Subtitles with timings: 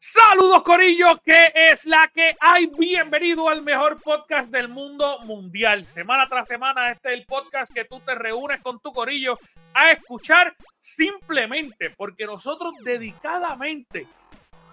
[0.00, 2.66] Saludos Corillo, que es la que hay.
[2.66, 5.84] Bienvenido al mejor podcast del mundo mundial.
[5.84, 9.36] Semana tras semana este es el podcast que tú te reúnes con tu Corillo
[9.74, 14.06] a escuchar simplemente porque nosotros dedicadamente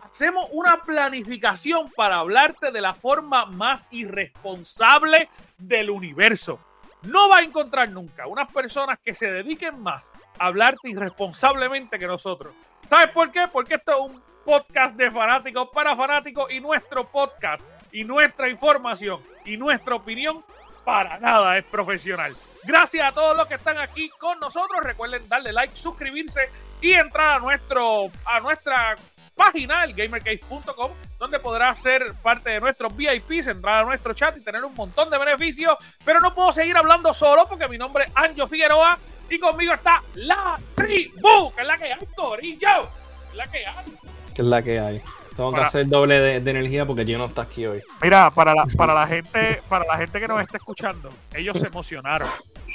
[0.03, 6.59] hacemos una planificación para hablarte de la forma más irresponsable del universo.
[7.01, 12.05] No va a encontrar nunca unas personas que se dediquen más a hablarte irresponsablemente que
[12.05, 12.53] nosotros.
[12.83, 13.47] ¿Sabes por qué?
[13.51, 19.19] Porque esto es un podcast de fanáticos para fanáticos y nuestro podcast y nuestra información
[19.43, 20.45] y nuestra opinión
[20.85, 22.35] para nada es profesional.
[22.63, 24.83] Gracias a todos los que están aquí con nosotros.
[24.83, 26.41] Recuerden darle like, suscribirse
[26.79, 28.95] y entrar a nuestro a nuestra
[29.35, 34.43] página, el gamercase.com, donde podrás ser parte de nuestros VIPs, entrar a nuestro chat y
[34.43, 35.75] tener un montón de beneficios.
[36.05, 40.03] Pero no puedo seguir hablando solo porque mi nombre es Anjo Figueroa y conmigo está
[40.13, 42.89] la tribu, que es la que hay, Corillo,
[43.31, 45.01] es la que hay que es la que hay.
[45.35, 47.81] Tengo que hacer doble de, energía porque yo no está aquí hoy.
[48.01, 51.67] Mira, para la, para la gente, para la gente que nos está escuchando, ellos se
[51.67, 52.27] emocionaron.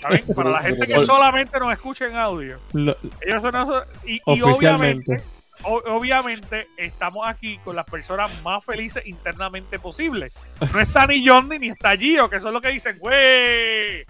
[0.03, 0.25] ¿Saben?
[0.34, 2.58] Para la gente que solamente nos escucha en audio.
[2.75, 5.22] ellos son y, y obviamente,
[5.64, 10.31] obviamente estamos aquí con las personas más felices internamente posible.
[10.72, 13.16] No está ni Johnny ni está Gio, que son los que dicen, güey.
[13.16, 14.06] Eh,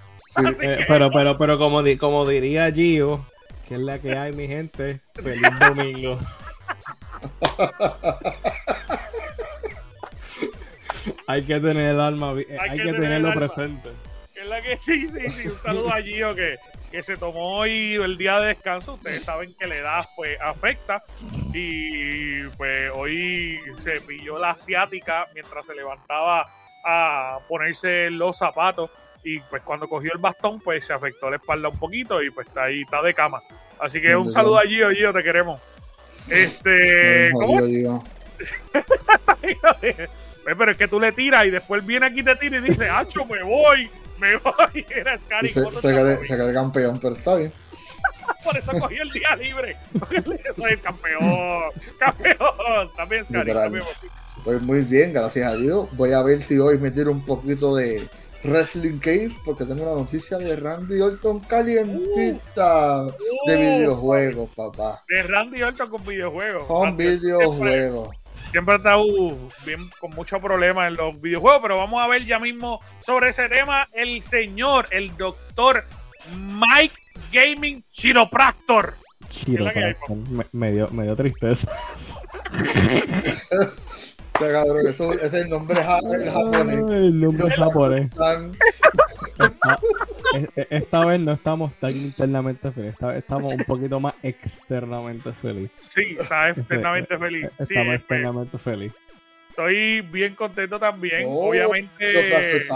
[0.87, 3.25] pero, pero, pero como, como diría Gio,
[3.69, 6.19] que es la que hay, mi gente, feliz domingo.
[11.27, 13.91] Hay que tener el alma, hay, que, tenerlo presente.
[14.79, 15.49] sí, sí, sí.
[15.49, 16.57] Un saludo a Gio que,
[16.91, 18.95] que se tomó hoy el día de descanso.
[18.95, 21.03] Ustedes saben que la edad pues afecta.
[21.55, 26.47] Y pues hoy se pilló la asiática mientras se levantaba
[26.85, 28.91] a ponerse los zapatos.
[29.23, 32.49] Y pues cuando cogió el bastón, pues se afectó la espalda un poquito y pues
[32.49, 33.41] está ahí, está de cama.
[33.79, 35.61] Así que un saludo a Gio, Gio, te queremos.
[36.31, 37.31] Este.
[37.33, 37.61] ¿Cómo?
[40.45, 43.25] pero es que tú le tiras y después viene aquí te tira y dice, ¡Acho,
[43.27, 43.91] me voy!
[44.19, 44.87] Me voy.
[44.91, 45.49] Era Scary.
[45.49, 47.53] Se, se, queda, campeón, pero está bien.
[48.45, 49.77] Por eso cogí el día libre.
[50.57, 51.71] Soy el campeón.
[51.99, 52.91] Campeón.
[52.97, 53.53] También Scary.
[54.45, 55.89] Pues muy bien, gracias a Dios.
[55.93, 58.07] Voy a ver si hoy me tiro un poquito de
[58.45, 63.13] Wrestling Cave porque tengo una noticia de Randy Orton calientita uh,
[63.47, 63.59] de uh.
[63.59, 65.03] videojuegos, papá.
[65.09, 66.65] De Randy Orton con videojuegos.
[66.65, 68.17] Con videojuegos.
[68.51, 69.05] Siempre, ha estado
[69.65, 73.49] bien con muchos problemas en los videojuegos, pero vamos a ver ya mismo sobre ese
[73.49, 75.85] tema el señor, el doctor
[76.37, 76.97] Mike
[77.33, 78.95] Gaming Chiropractor.
[79.29, 80.17] Chiropractor.
[80.53, 81.71] Me, dio, me dio tristeza.
[84.41, 86.79] ese es el nombre japonés.
[86.91, 88.11] El nombre japonés.
[90.71, 95.71] Esta vez no estamos tan internamente felices, estamos un poquito más externamente felices.
[95.81, 97.45] Sí, está externamente feliz.
[97.59, 98.93] Estamos sí, externamente feliz.
[99.51, 102.71] Estoy bien contento también, oh, obviamente.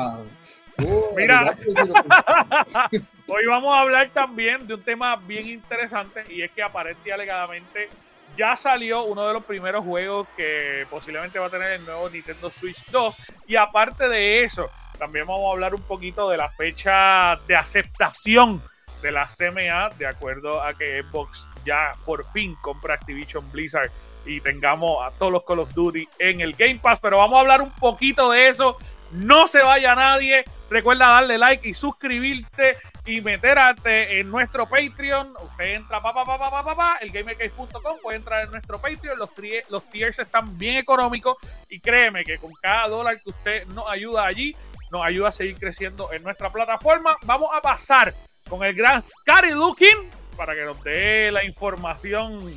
[1.16, 1.56] Mira,
[3.28, 7.12] hoy vamos a hablar también de un tema bien interesante y es que aparente y
[7.12, 7.88] alegadamente
[8.36, 12.50] ya salió uno de los primeros juegos que posiblemente va a tener el nuevo Nintendo
[12.50, 13.14] Switch 2.
[13.46, 18.62] Y aparte de eso, también vamos a hablar un poquito de la fecha de aceptación
[19.02, 23.90] de la CMA, de acuerdo a que Xbox ya por fin compra Activision Blizzard
[24.26, 27.00] y tengamos a todos los Call of Duty en el Game Pass.
[27.00, 28.78] Pero vamos a hablar un poquito de eso
[29.14, 30.44] no se vaya nadie.
[30.70, 32.76] Recuerda darle like y suscribirte
[33.06, 35.34] y meterte en nuestro Patreon.
[35.42, 39.18] Usted entra pa pa pa pa pa, pa, el gamercase.com, puede entrar en nuestro Patreon.
[39.18, 39.30] Los,
[39.68, 41.36] los tiers están bien económicos
[41.68, 44.56] y créeme que con cada dólar que usted nos ayuda allí,
[44.90, 47.16] nos ayuda a seguir creciendo en nuestra plataforma.
[47.22, 48.14] Vamos a pasar
[48.48, 52.52] con el gran Scary Looking para que nos dé la información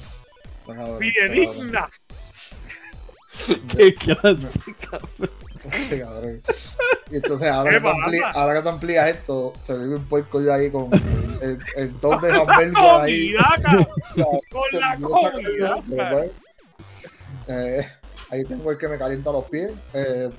[1.00, 1.90] fidedigna.
[3.70, 3.96] Qué
[5.70, 6.08] clásica.
[7.10, 10.42] Y entonces ahora que, tú amplías, ahora que tú amplías esto, se ve un puerco
[10.42, 10.90] ya ahí con
[11.42, 13.34] el, el don de hamburguesa ahí.
[14.50, 14.98] con la
[15.32, 16.26] comida.
[17.50, 17.88] Eh,
[18.30, 19.72] ahí tengo el que me calienta los pies.
[19.94, 20.30] Eh.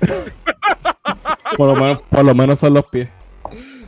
[1.58, 3.10] por, lo menos, por lo menos son los pies.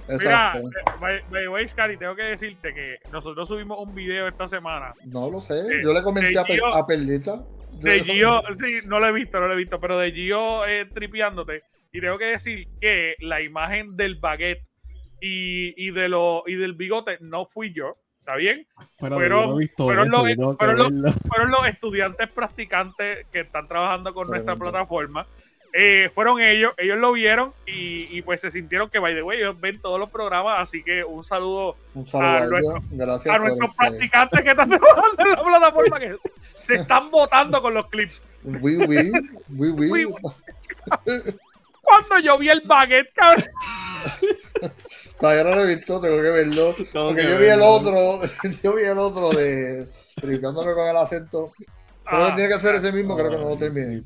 [0.09, 0.61] Mira,
[1.01, 4.95] by, Scary, tengo que decirte que nosotros subimos un video esta semana.
[5.07, 7.43] No lo sé, yo le comenté a, Gio, a Perlita.
[7.81, 10.87] De Gio, sí, no lo he visto, no lo he visto, pero de Gio eh,
[10.87, 11.63] tripeándote.
[11.93, 14.63] Y tengo que decir que la imagen del baguette
[15.21, 17.97] y, y, de lo, y del bigote no fui yo.
[18.19, 18.67] ¿Está bien?
[18.99, 19.17] Pero,
[19.77, 25.27] fueron, los, fueron, los, estudiantes practicantes que están trabajando con nuestra plataforma
[25.79, 29.61] eh, fueron ellos, ellos lo vieron y, pues se sintieron que, by the way, ellos
[29.61, 31.77] ven todos los programas, así que un saludo,
[32.15, 36.17] a, nuestros practicantes que están trabajando en la plataforma que
[36.67, 38.25] se están votando con los clips.
[41.83, 43.45] Cuando yo vi el baguette, cabrón.
[45.21, 46.75] Todavía no lo he visto, tengo que verlo.
[46.93, 48.21] Porque yo vi el otro,
[48.63, 49.89] yo vi el otro de
[50.21, 51.53] brincándome con el acento
[52.09, 54.03] Creo que tiene que hacer ese mismo, creo que no lo termine.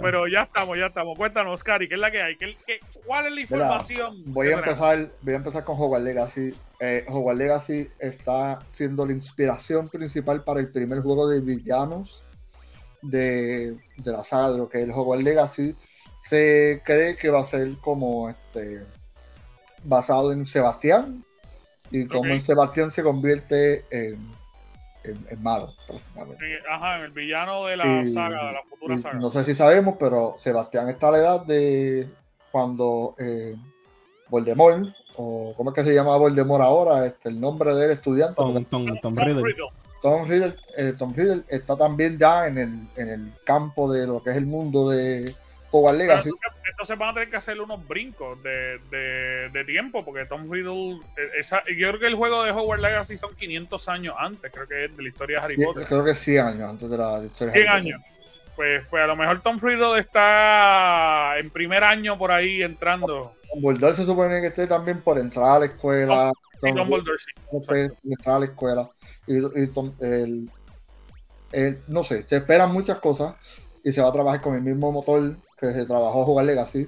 [0.00, 1.18] pero ya estamos, ya estamos.
[1.18, 2.36] Cuéntanos, Cari, ¿qué es la que hay?
[2.36, 2.56] ¿Qué,
[3.06, 4.22] cuál es la información?
[4.26, 6.54] voy, a empezar, voy a empezar con Hogwarts Legacy.
[6.80, 12.24] Eh, Hogwarts Legacy está siendo la inspiración principal para el primer juego de villanos
[13.02, 15.76] de, de la saga de lo que es el Hogwarts Legacy.
[16.18, 18.82] Se cree que va a ser como este
[19.84, 21.24] basado en Sebastián
[21.90, 24.39] y como en Sebastián se convierte en
[25.04, 25.74] en, malo,
[26.70, 29.18] Ajá, en el villano de la saga, de la futura saga.
[29.18, 32.08] No sé si sabemos, pero Sebastián está a la edad de
[32.50, 33.56] cuando eh,
[34.28, 34.84] Voldemort,
[35.16, 37.06] o ¿cómo es que se llama Voldemort ahora?
[37.06, 38.34] Este, el nombre del estudiante.
[38.36, 39.54] Tom, Tom, Tom, Riddle.
[40.02, 44.22] Tom Riddle, eh, Tom Riddle está también ya en el, en el campo de lo
[44.22, 45.34] que es el mundo de,
[45.72, 51.00] entonces, van a tener que hacer unos brincos de, de, tiempo, porque Tom Riddle.
[51.16, 54.66] Eh, esa, yo creo que el juego de Hogwarts Legacy son 500 años antes, creo
[54.66, 55.86] que es de la historia de Harry Potter.
[55.86, 58.00] Creo que 100 años antes de la historia 100 años.
[58.56, 63.34] Pues, pues a lo mejor Tom Riddle está en primer año por ahí entrando.
[63.54, 66.32] Dumbledore se supone que esté también por entrar a la escuela.
[66.60, 67.30] sí, Dumbledore sí.
[68.04, 68.90] Entrar a la escuela.
[69.26, 69.36] Y,
[71.52, 73.34] el, no sé, se esperan muchas cosas
[73.82, 76.86] y se va a trabajar con el mismo motor que se trabajó a jugar Legacy.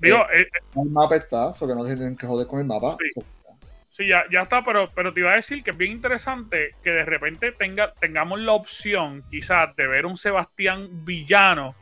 [0.00, 2.96] Digo, eh, eh, el mapa está, porque no tienen que joder con el mapa.
[3.90, 6.90] Sí, ya, ya, está, pero, pero te iba a decir que es bien interesante que
[6.90, 11.74] de repente tenga, tengamos la opción, quizás, de ver un Sebastián villano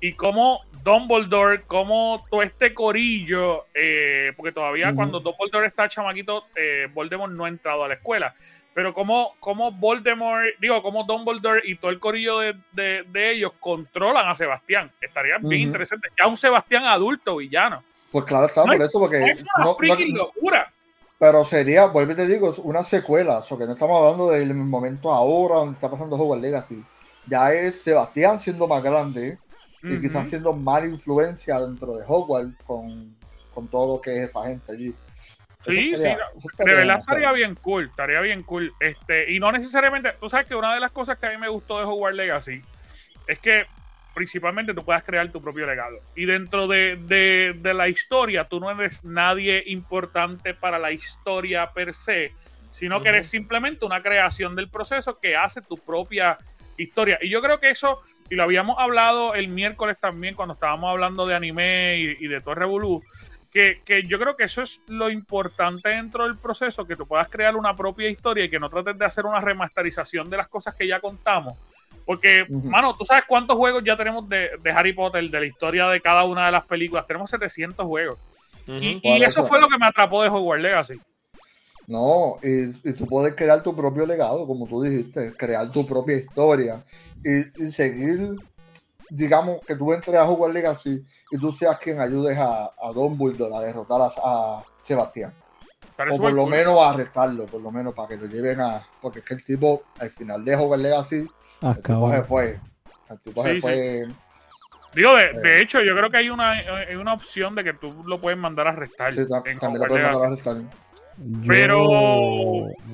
[0.00, 6.44] y cómo Dumbledore, como todo este corillo, eh, porque todavía cuando Dumbledore está chamaquito,
[6.94, 8.34] Voldemort no ha entrado a la escuela.
[8.80, 14.34] Pero como, como Voldemort, digo, como Dumbledore y todo el corillo de, ellos controlan a
[14.34, 14.90] Sebastián.
[14.98, 16.08] Estaría bien interesante.
[16.18, 17.82] Ya un Sebastián adulto villano.
[18.10, 19.22] Pues claro, está por eso, porque.
[19.22, 20.72] Es una no, locura.
[21.18, 23.44] Pero sería, vuelvo y te digo, una secuela.
[23.50, 26.82] O que no estamos hablando del momento ahora donde está pasando Hogwarts Legacy.
[27.26, 29.36] Ya es Sebastián siendo más grande
[29.82, 33.14] y quizás siendo mala influencia dentro de Hogwarts con,
[33.52, 34.94] con todo lo que es esa gente allí.
[35.64, 38.72] Sí, sí, de verdad estaría bien cool, estaría bien cool.
[38.80, 41.48] Este, y no necesariamente, tú sabes que una de las cosas que a mí me
[41.48, 42.62] gustó de Hogwarts Legacy
[43.26, 43.66] es que
[44.14, 45.98] principalmente tú puedas crear tu propio legado.
[46.16, 52.32] Y dentro de, la historia, tú no eres nadie importante para la historia per se,
[52.70, 56.38] sino que eres simplemente una creación del proceso que hace tu propia
[56.76, 57.18] historia.
[57.20, 61.26] Y yo creo que eso, y lo habíamos hablado el miércoles también cuando estábamos hablando
[61.26, 63.02] de anime y, y de Torre Revolú,
[63.50, 67.56] que, yo creo que eso es lo importante dentro del proceso, que tú puedas crear
[67.56, 70.86] una propia historia y que no trates de hacer una remasterización de las cosas que
[70.86, 71.58] ya contamos.
[72.06, 76.00] Porque, mano, tú sabes cuántos juegos ya tenemos de, Harry Potter, de la historia de
[76.00, 77.06] cada una de las películas.
[77.06, 78.18] Tenemos 700 juegos.
[78.66, 81.00] Y, eso fue lo que me atrapó de Hogwarts Legacy.
[81.88, 86.84] No, y, tú puedes crear tu propio legado, como tú dijiste, crear tu propia historia
[87.24, 88.36] y, y seguir,
[89.10, 93.54] digamos, que tú entres a Hogwarts Legacy y tú seas quien ayudes a, a Dumbledore
[93.54, 95.32] a derrotar a, Sebastián.
[96.10, 98.86] o por lo menos a arrestarlo, por lo menos para que lo lleven a.
[99.00, 101.28] Porque es que el tipo, al final de Hogwarts Legacy,
[101.62, 102.60] el tipo se fue.
[103.10, 104.08] El tipo se fue.
[104.94, 105.62] Digo, de, de, eh.
[105.62, 108.66] hecho, yo creo que hay una, hay una opción de que tú lo puedes mandar
[108.66, 109.14] a arrestar.
[109.14, 110.56] Sí, también lo puedes mandar a arrestar.
[111.46, 111.84] Pero.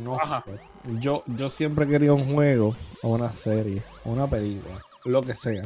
[0.03, 0.53] No sé.
[1.01, 5.63] Yo, yo siempre quería un juego o una serie o una película, lo que sea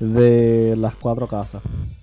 [0.00, 1.62] de las cuatro casas.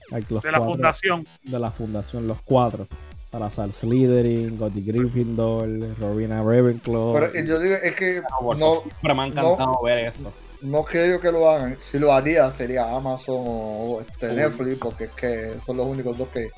[0.10, 1.26] de la fundación.
[1.44, 2.88] De la fundación, los cuatro.
[3.32, 5.68] Para Sal Slytherin, Gotti Gryffindor,
[6.00, 7.14] Robina Ravenclaw.
[7.14, 8.22] Pero yo digo, es que
[8.58, 10.32] no, pero me ha encantado ver eso.
[10.62, 11.76] No creo que lo hagan.
[11.82, 16.28] Si lo haría sería Amazon o este Netflix, porque es que son los únicos dos
[16.30, 16.50] que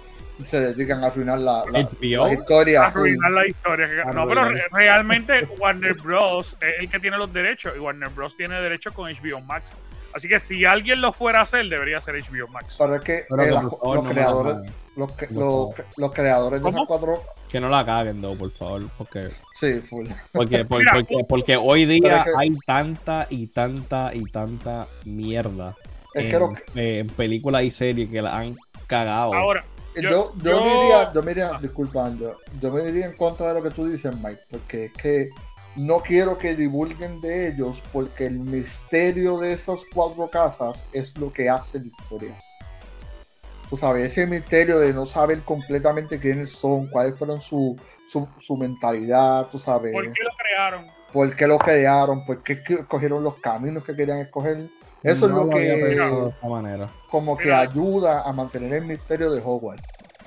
[0.46, 2.84] se dedican a arruinar la, la, historia.
[2.84, 3.88] arruinar la historia.
[4.14, 6.58] No, pero realmente Warner Bros.
[6.60, 8.36] es el que tiene los derechos y Warner Bros.
[8.36, 9.74] tiene derechos con HBO Max.
[10.16, 12.76] Así que si alguien lo fuera a hacer, debería ser HBO Max.
[12.78, 15.40] Pero es que, eh, los, creadores, Los, que- No.
[15.42, 17.22] los, los creadores de esas cuatro.
[17.50, 18.84] Que no la caguen, though, por favor.
[18.98, 19.28] Porque,
[19.60, 20.08] Sí, full.
[20.32, 24.24] porque, por- Mira, porque, porque hoy día Pero es que- hay tanta y tanta y
[24.32, 25.76] tanta mierda
[26.14, 28.56] Es en, que eh, en películas y series que la han
[28.88, 29.34] cagado.
[29.34, 33.16] Ahora, Yo, Yo- yo, yo- diría, yo me iría, disculpa, yo, yo me iría en
[33.18, 35.30] contra de lo que tú dices, Mike, porque es que
[35.76, 41.32] no quiero que divulguen de ellos, porque el misterio de esas cuatro casas es lo
[41.32, 42.36] que hace la historia.
[43.70, 47.76] Tú sabes, ese misterio de no saber completamente quiénes son, cuáles fueron su,
[48.08, 50.86] su, su mentalidad, tú sabes, ¿por qué lo crearon?
[51.12, 54.68] por qué lo crearon, por qué escogieron los caminos que querían escoger.
[55.02, 56.90] Eso No es lo que pensado de esta manera.
[57.10, 59.84] como que ayuda a mantener el misterio de Hogwarts,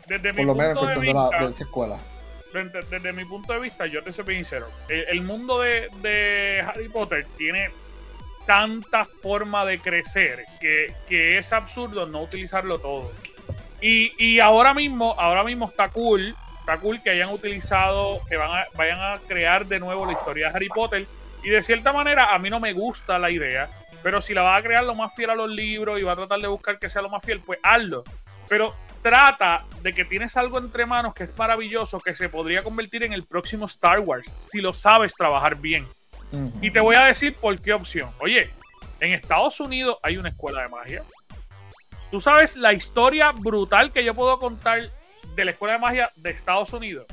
[0.06, 1.96] Desde mi por lo menos en de la, vista, de esa escuela.
[2.52, 4.68] Desde, mi punto de vista, yo te soy bien sincero.
[4.88, 7.70] El, mundo de, de Harry Potter tiene
[8.46, 13.12] tanta forma de crecer que, que es absurdo no utilizarlo todo.
[13.80, 19.00] Y, y ahora mismo, ahora mismo está cool, está cool que hayan utilizado, que vayan
[19.00, 21.06] a crear de nuevo la historia de Harry Potter.
[21.44, 23.68] Y de cierta manera, a mí no me gusta la idea,
[24.02, 26.16] pero si la va a crear lo más fiel a los libros y va a
[26.16, 28.02] tratar de buscar que sea lo más fiel, pues hazlo.
[28.48, 33.02] Pero trata de que tienes algo entre manos que es maravilloso, que se podría convertir
[33.04, 35.86] en el próximo Star Wars, si lo sabes trabajar bien.
[36.60, 38.10] Y te voy a decir por qué opción.
[38.20, 38.50] Oye,
[39.00, 41.02] en Estados Unidos hay una escuela de magia.
[42.10, 44.90] Tú sabes la historia brutal que yo puedo contar
[45.34, 47.06] de la escuela de magia de Estados Unidos.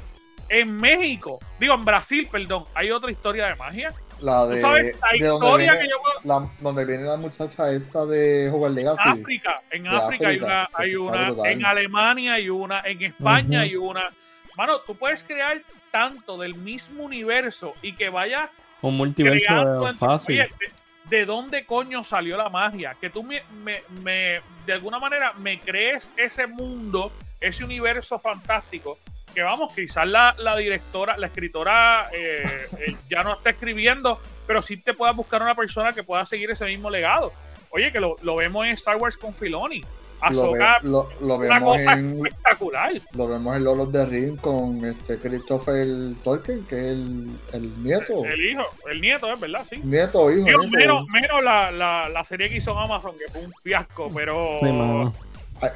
[0.49, 3.93] En México, digo en Brasil, perdón, hay otra historia de magia.
[4.21, 6.39] La Tú de, sabes la de donde, historia viene, que yo puedo.
[6.41, 9.09] la- donde viene la muchacha esta de Hogwarts Legacy.
[9.09, 11.51] África, en África hay África, una, hay está una, brutal.
[11.51, 14.09] en Alemania hay una, en España hay una.
[14.57, 18.49] Mano, tú puedes crear tanto del mismo universo y que vaya
[18.81, 20.41] Un multiverso fácil.
[20.41, 20.49] Oye,
[21.09, 22.95] de, de dónde coño salió la magia?
[22.99, 28.97] Que tú me, me- me- de alguna manera me crees ese mundo, ese universo fantástico.
[29.35, 32.43] Que vamos, quizás la, la directora, la escritora eh,
[32.79, 36.49] eh, ya no está escribiendo, pero sí te puedas buscar una persona que pueda seguir
[36.49, 37.31] ese mismo legado.
[37.69, 39.81] Oye, que lo, lo vemos en Star Wars con Filoni.
[39.81, 39.87] lo,
[40.53, 42.91] ve- Ahsoka, lo, lo una vemos cosa en, espectacular.
[43.11, 45.85] lo vemos en Lord of the Ring con este Christopher
[46.23, 48.23] Tolkien, que es el, el nieto.
[48.23, 49.75] El hijo, el nieto, es verdad, sí.
[49.83, 50.45] Nieto hijo.
[50.45, 50.63] Nieto.
[50.69, 54.59] menos menos la, la, la serie que hizo en Amazon, que fue un fiasco, pero.
[54.61, 54.67] Sí,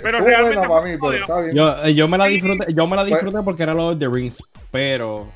[0.02, 1.56] pero realmente para mí, pero está bien.
[1.56, 4.00] Yo, eh, yo me la disfruté, yo me la Pues- disfruté porque era Lord of
[4.00, 5.28] the Rings, pero,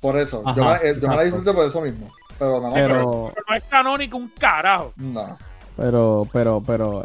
[0.00, 0.42] por eso.
[0.44, 1.24] Ajá, yo, me, eh, yo me la exacto.
[1.24, 2.10] disfruté por eso mismo.
[2.38, 2.72] Pero nada más.
[2.72, 2.88] por eso.
[2.88, 4.92] pero, Pero no es canónico un carajo.
[4.96, 5.36] No.
[5.76, 7.04] pero, pero, pero,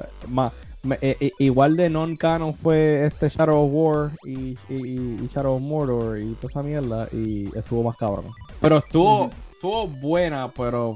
[0.84, 5.56] me- eh, eh, igual de non-canon fue este Shadow of War y, y, y Shadow
[5.56, 8.26] of Mordor y toda esa mierda y estuvo más cabrón.
[8.62, 10.96] Pero estuvo, estuvo buena, pero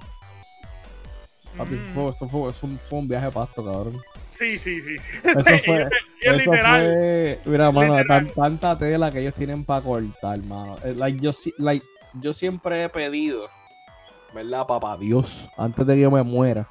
[1.58, 1.94] papi, Mm.
[1.94, 3.98] fue, un- fue un viaje de pasto, cabrón.
[4.40, 4.98] Sí, sí, sí.
[4.98, 5.10] sí.
[5.24, 5.90] Eso fue-
[6.22, 6.82] Eso literal.
[6.82, 8.26] fue, mira, mano, Literal.
[8.28, 10.78] tan- tanta tela que ellos tienen para cortar, mano.
[10.84, 11.86] Eh, Like, yo, like,
[12.22, 13.48] yo siempre he pedido,
[14.34, 15.48] ¿verdad, papá Dios?
[15.58, 16.68] Antes de que yo me muera,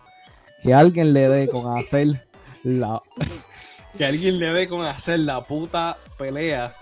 [0.62, 2.08] que alguien le dé con hacer
[2.64, 3.02] la.
[3.98, 6.72] que alguien le dé con hacer la puta pelea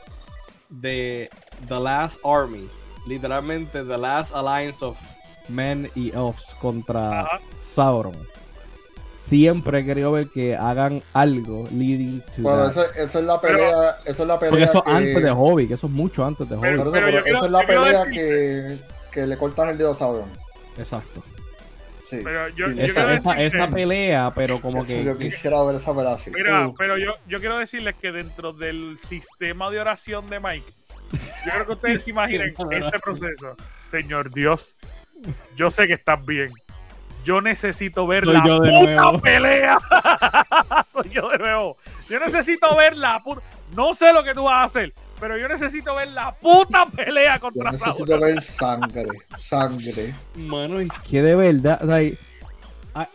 [0.68, 1.28] de
[1.68, 2.68] The Last Army.
[3.08, 4.98] Literalmente, The Last Alliance of
[5.48, 7.40] Men y Elves contra Ajá.
[7.60, 8.16] Sauron.
[9.26, 12.70] Siempre he querido ver que hagan algo leading to Bueno, that.
[12.70, 13.96] eso, eso es la pelea.
[14.04, 14.50] Eso es la pelea.
[14.50, 16.68] Porque eso que, antes de Hobby, que eso es mucho antes de Hobby.
[16.68, 18.76] Pero- pero pero esa es la pelea que,
[19.10, 20.28] que le cortan el dedo a Sauron.
[20.78, 21.22] Exacto.
[22.08, 22.20] Sí.
[22.22, 25.02] Pero yo, Sí, yo Esa, esa, esa pelea, pero como Eso que.
[25.04, 26.30] Yo quisiera ver esa pelea así.
[26.30, 30.72] Mira, Uh, pero yo, yo quiero decirles que dentro del sistema de oración de Mike,
[31.46, 33.56] yo creo que ustedes se imaginen este proceso.
[33.76, 34.76] Señor Dios,
[35.56, 36.50] yo sé que estás bien.
[37.26, 39.18] Yo necesito ver Soy la yo de puta nuevo.
[39.20, 39.78] pelea.
[40.92, 41.76] Soy yo de nuevo.
[42.08, 43.42] Yo necesito ver la puta.
[43.74, 47.34] No sé lo que tú vas a hacer, pero yo necesito ver la puta pelea
[47.34, 48.20] yo contra necesito Sauron.
[48.20, 49.06] ver sangre.
[49.36, 50.14] Sangre.
[50.36, 51.80] Mano, es que de verdad.
[51.82, 52.16] o sea, hay,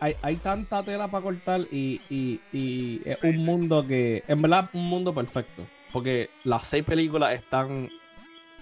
[0.00, 4.22] hay, hay tanta tela para cortar y, y, y es un mundo que.
[4.28, 5.62] En verdad, un mundo perfecto.
[5.90, 7.88] Porque las seis películas están.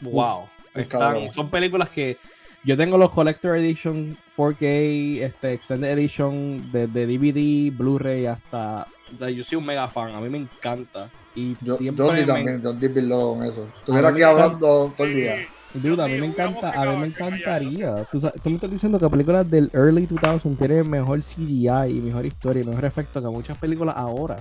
[0.00, 0.42] Wow.
[0.42, 2.16] Uf, están, son películas que.
[2.62, 8.86] Yo tengo los Collector Edition 4K, este Extended Edition de, de DVD, Blu-ray hasta.
[9.34, 11.08] yo soy un mega fan, a mí me encanta.
[11.34, 13.66] Y Yo, siempre yo me- también, Below con eso.
[13.78, 15.36] Estuviera aquí encanta- hablando todo el día.
[15.72, 18.04] Dude, a mí me encanta, a mí me encantaría.
[18.10, 22.26] Tú, tú me estás diciendo que películas del early 2000 tienen mejor CGI y mejor
[22.26, 24.36] historia y mejor efecto que muchas películas ahora.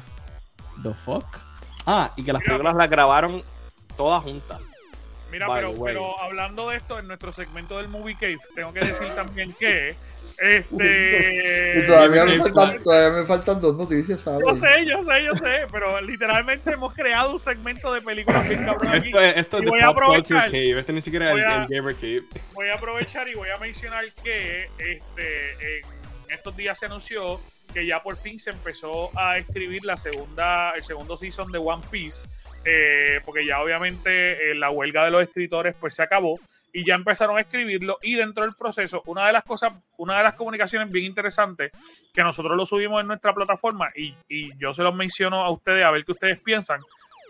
[0.81, 1.23] The fuck?
[1.85, 3.43] Ah, y que las películas las grabaron
[3.95, 4.59] todas juntas.
[5.31, 8.79] Mira, By pero, pero hablando de esto, en nuestro segmento del Movie Cave, tengo que
[8.79, 9.95] decir también que
[10.39, 14.45] este Y todavía me, faltan, todavía me faltan dos noticias, ¿sabes?
[14.47, 18.65] yo sé, yo sé, yo sé, pero literalmente hemos creado un segmento de películas bien
[18.65, 19.07] cabrón aquí.
[19.09, 20.79] Esto, es- esto es voy a Pop Culture aprovechar- Cave.
[20.79, 22.23] Este ni siquiera es el, el Gamer Cave.
[22.53, 25.83] Voy a aprovechar y voy a mencionar que este en
[26.29, 27.39] estos días se anunció
[27.73, 31.83] que ya por fin se empezó a escribir la segunda, el segundo season de One
[31.91, 32.23] Piece,
[32.65, 36.39] eh, porque ya obviamente eh, la huelga de los escritores pues se acabó
[36.71, 40.23] y ya empezaron a escribirlo y dentro del proceso una de las cosas, una de
[40.23, 41.71] las comunicaciones bien interesantes
[42.13, 44.13] que nosotros lo subimos en nuestra plataforma y,
[44.57, 46.79] yo se los menciono a ustedes a ver qué ustedes piensan,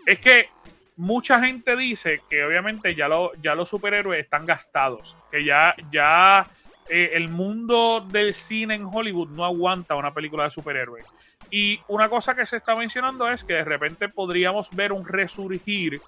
[0.06, 0.48] es que
[0.96, 6.46] mucha gente dice que obviamente ya los superhéroes están gastados, que ya, ya
[6.90, 11.06] eh, el mundo del cine en Hollywood no aguanta una película de superhéroes.
[11.50, 16.00] Y una cosa que se está mencionando es que de repente podríamos ver un resurgir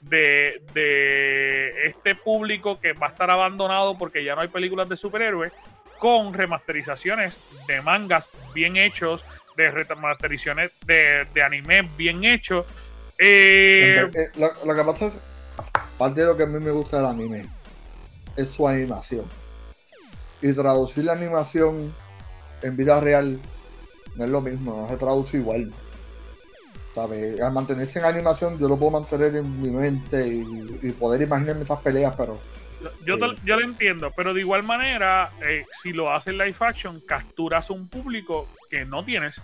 [0.00, 4.96] de, de este público que va a estar abandonado porque ya no hay películas de
[4.96, 5.52] superhéroes
[5.98, 9.24] con remasterizaciones de mangas bien hechos,
[9.56, 12.66] de remasterizaciones de, de anime bien hechos.
[13.18, 15.14] Eh, Eh, lo, lo que pasa es,
[15.96, 17.46] parte de lo que a mí me gusta del anime
[18.36, 19.24] es su animación.
[20.40, 21.92] Y traducir la animación
[22.62, 23.40] en vida real
[24.18, 25.72] no es lo mismo, no se traduce igual.
[26.94, 27.40] ¿Sabes?
[27.40, 31.62] Al mantenerse en animación, yo lo puedo mantener en mi mente y, y poder imaginarme
[31.62, 32.38] esas peleas, pero
[33.04, 37.00] Yo, te- yo lo entiendo, pero de igual manera, eh, si lo haces live action,
[37.06, 39.40] capturas un público que no tienes.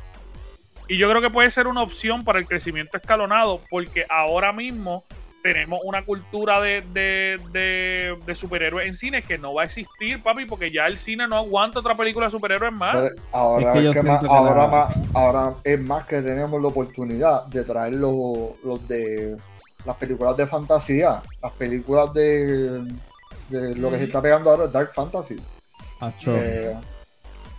[0.89, 5.05] Y yo creo que puede ser una opción para el crecimiento escalonado, porque ahora mismo
[5.45, 10.23] tenemos una cultura de, de, de- de superhéroes en cine que no va a existir,
[10.23, 12.97] papi, porque ya el cine no aguanta otra película de superhéroes más.
[12.97, 16.07] Pero ahora, Es que es yo que más- que ahora, la- más, ahora es más
[16.07, 19.37] que tenemos la oportunidad de traer los, los de
[19.85, 22.81] las películas de fantasía, las películas de,
[23.51, 25.37] de lo que se está pegando ahora, Dark Fantasy.
[26.01, 26.75] Hacho, Eh,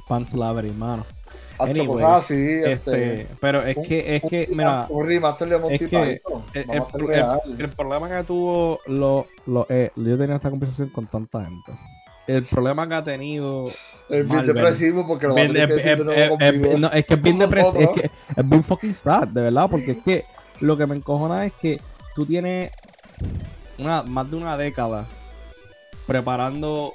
[0.08, 1.06] Pan Slavery, mano.
[1.60, 2.72] Anyways, cosas así, Este,
[3.22, 6.22] este, pero es un- que, es un que, mira, un remaster de Monty es que
[6.54, 6.70] el,
[7.60, 11.72] el- problema que tuvo lo, lo- eh, yo tenía esta conversación con tanta gente.
[12.28, 13.68] El problema que ha tenido
[14.10, 15.92] es bien depresivo porque lo va a Bien, tener que es, de
[16.72, 19.68] es- no, es que es bien depresivo, es que es bien fucking sad, de verdad,
[19.70, 20.26] porque es que
[20.60, 21.80] lo que me encojona es que
[22.16, 22.72] tú tienes
[23.78, 25.06] una, más de una década
[26.08, 26.94] preparando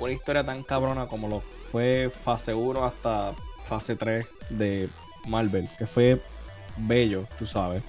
[0.00, 3.32] una historia tan cabrona como lo fue fase 1 hasta
[3.64, 4.88] fase 3 de
[5.26, 6.20] Marvel, que fue
[6.76, 7.82] bello, tú sabes.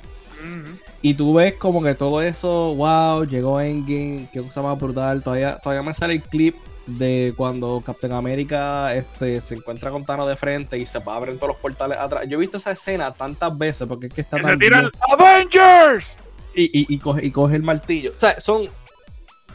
[1.01, 5.23] Y tú ves como que todo eso, wow, llegó Endgame, qué cosa más brutal.
[5.23, 6.55] Todavía, todavía me sale el clip
[6.85, 11.49] de cuando Captain America este, se encuentra con Thanos de frente y se abren todos
[11.53, 12.23] los portales atrás.
[12.27, 14.79] Yo he visto esa escena tantas veces porque es que está Que tan se tira
[14.79, 16.17] el Avengers.
[16.53, 18.11] y, y, y coge, y coge el martillo.
[18.15, 18.67] O sea, son.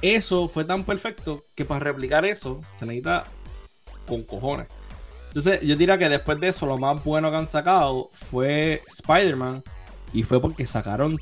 [0.01, 3.25] Eso fue tan perfecto que para replicar eso se necesita
[4.07, 4.69] con cojones.
[5.39, 9.63] Entonces, yo diría que después de eso, lo más bueno que han sacado fue Spider-Man.
[10.13, 11.17] Y fue porque sacaron.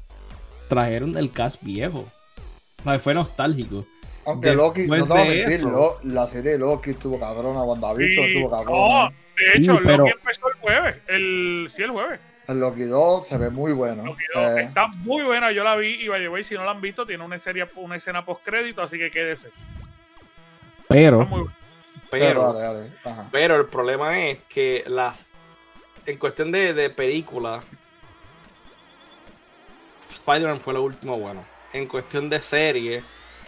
[0.69, 2.07] Trajeron el cast viejo.
[2.81, 3.85] O sea, fue nostálgico.
[4.25, 7.21] Aunque Loki, no te voy a de mentir, eso- Lo- la serie de Loki estuvo
[7.21, 9.11] cabrona, WandaVision Y- estuvo no, cabrona.
[9.11, 10.97] de Sí, hecho, pero- Loki empezó el jueves.
[11.09, 12.21] El, sí, el jueves.
[12.49, 14.03] El Loki 2 se ve muy bueno.
[14.05, 14.43] Loki dos.
[14.59, 16.81] Eh, Está muy buena, yo la vi y by the way, si no la han
[16.81, 19.49] visto, tiene una, serie, una escena post crédito, así que quédese.
[20.89, 21.23] Pero.
[21.23, 21.56] Está muy buena.
[22.19, 23.29] Pero, Pero, dale, dale, ajá.
[23.31, 25.27] pero el problema es que las.
[26.07, 27.63] En cuestión de, de película.
[30.01, 31.45] Spider-Man fue lo último bueno.
[31.73, 33.03] En cuestión de serie,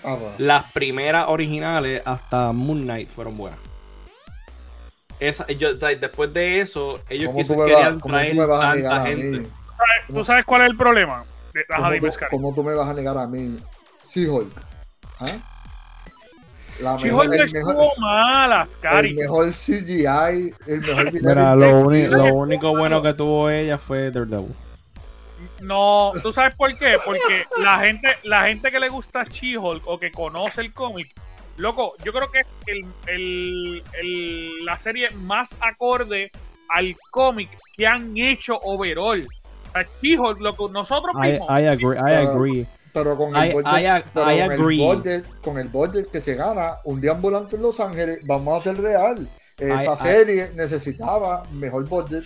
[0.05, 0.35] Ah, bueno.
[0.39, 3.59] las primeras originales hasta Moon Knight fueron buenas.
[5.19, 9.49] Esa, yo, después de eso, ellos ¿Cómo tú, quise- me querían traer tanta gente.
[10.07, 11.25] ¿Tú sabes cuál es el problema?
[11.77, 11.91] ¿Cómo,
[12.31, 13.59] cómo tú me vas a negar a mí?
[14.15, 14.53] She-Hulk.
[15.19, 15.33] ¿Ah?
[16.81, 22.77] La She-Hulk el, estuvo mejor, mala, el mejor CGI, el mejor Mira, lo, lo único
[22.77, 24.55] bueno que tuvo ella fue Daredevil.
[25.61, 26.99] No, ¿tú sabes por qué?
[27.05, 31.13] Porque la gente, la gente que le gusta She-Hulk o que conoce el cómic,
[31.57, 36.31] loco, yo creo que es el, el- el- la serie más acorde
[36.69, 39.27] al cómic que han hecho overall.
[39.69, 41.49] O sea, She-Hulk, lo que nosotros I, mismos.
[41.51, 42.67] I agree, I agree.
[43.03, 44.79] Pero con I- el budget, I ag- pero I con el agree.
[44.79, 48.59] budget- con el budget que se gana, un día ambulante en Los Ángeles, vamos a
[48.71, 49.29] hacer real.
[49.59, 52.25] Esa I- I- serie necesitaba mejor budget.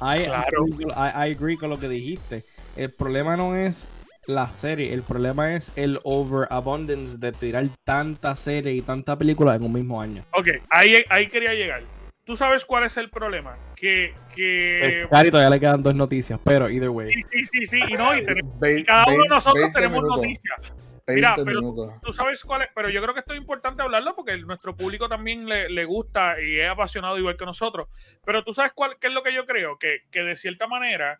[0.00, 0.62] I, Claro.
[0.64, 2.44] agree, con- I- I agree con lo que dijiste.
[2.76, 3.88] El problema no es
[4.26, 9.64] la serie, el problema es el overabundance de tirar tanta serie y tanta película en
[9.64, 10.24] un mismo año.
[10.34, 11.82] Ok, ahí, ahí quería llegar.
[12.28, 13.56] ¿Tú sabes cuál es el problema?
[13.74, 17.10] Que, que Cari, todavía le quedan dos noticias, pero either way.
[17.10, 20.16] sí, sí, sí, sí, y no, y tenemos- cada uno de nosotros 20 tenemos minutos.
[20.18, 20.74] noticias.
[21.06, 21.60] Mira, pero
[22.02, 25.08] tú sabes cuál es, pero yo creo que esto es importante hablarlo porque nuestro público
[25.08, 27.88] también le, gusta y es apasionado igual que nosotros.
[28.26, 31.18] Pero tú sabes cuál, qué es lo que yo creo, que, que de cierta manera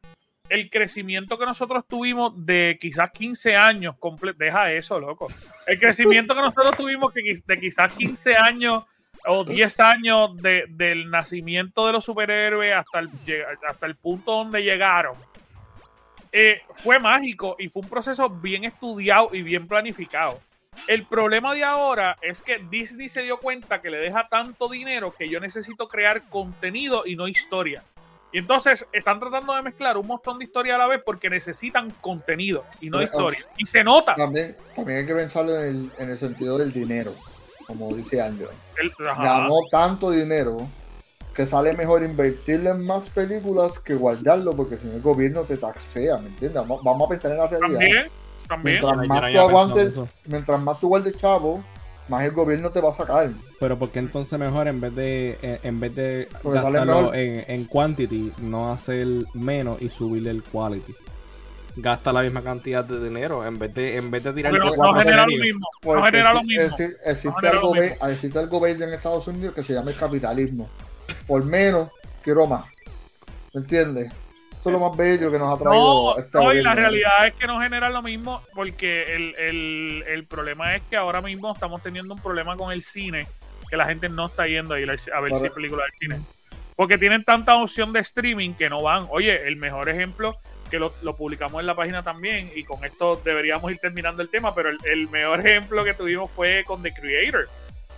[0.51, 3.97] el crecimiento que nosotros tuvimos de quizás 15 años,
[4.37, 5.29] deja eso, loco.
[5.67, 8.85] El crecimiento que nosotros tuvimos de quizás 15 años
[9.29, 13.11] o 10 años del nacimiento de los superhéroes hasta el,
[13.69, 15.15] hasta el punto donde llegaron,
[16.33, 20.41] eh, fue mágico y fue un proceso bien estudiado y bien planificado.
[20.87, 25.15] El problema de ahora es que Disney se dio cuenta que le deja tanto dinero
[25.17, 27.83] que yo necesito crear contenido y no historia.
[28.31, 31.91] Y entonces están tratando de mezclar un montón de historia a la vez porque necesitan
[32.01, 33.41] contenido y no historia.
[33.57, 34.15] Y se nota.
[34.15, 37.15] También, también hay que pensarlo en el, sentido del dinero,
[37.69, 38.51] como dice Angelo.
[38.99, 40.57] Ganó tanto dinero
[41.35, 45.57] que sale mejor invertirle en más películas que guardarlo porque si no el gobierno te
[45.57, 46.63] taxea, ¿me entiendes?
[46.67, 47.79] Vamos, a pensar en la realidad.
[47.79, 48.11] También,
[48.49, 48.81] también.
[48.81, 51.63] Mientras más, tú aguantes, mientras más tú guardes chavo,
[52.09, 53.31] más el gobierno te va a sacar.
[53.61, 58.73] Pero porque entonces mejor en vez de en, vez de gastarlo en, en, quantity, no
[58.73, 60.95] hacer menos y subirle el quality?
[61.81, 64.95] Gasta la misma cantidad de dinero en vez de en vez de tirar Pero no
[64.95, 65.69] genera lo mismo.
[65.85, 66.63] No genera lo mismo.
[67.07, 70.69] Existe, algo, existe algo verde en Estados Unidos que se llama el capitalismo.
[71.27, 72.67] Por menos, quiero más.
[73.55, 74.13] ¿Me entiendes?
[74.53, 76.17] Esto es lo más bello que nos ha traído.
[76.17, 80.25] No, no y la realidad es que no genera lo mismo porque el, el, el,
[80.25, 83.29] problema es que ahora mismo estamos teniendo un problema con el cine
[83.71, 86.21] que la gente no está yendo a ir a ver si películas de cine.
[86.75, 89.07] Porque tienen tanta opción de streaming que no van.
[89.11, 90.37] Oye, el mejor ejemplo
[90.69, 94.29] que lo, lo, publicamos en la página también, y con esto deberíamos ir terminando el
[94.29, 97.49] tema, pero el, el, mejor ejemplo que tuvimos fue con The Creator.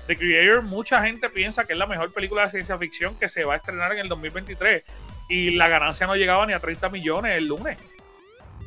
[0.07, 3.45] The Creator, mucha gente piensa que es la mejor película de ciencia ficción que se
[3.45, 4.85] va a estrenar en el 2023
[5.29, 7.79] y la ganancia no llegaba ni a 30 millones el lunes.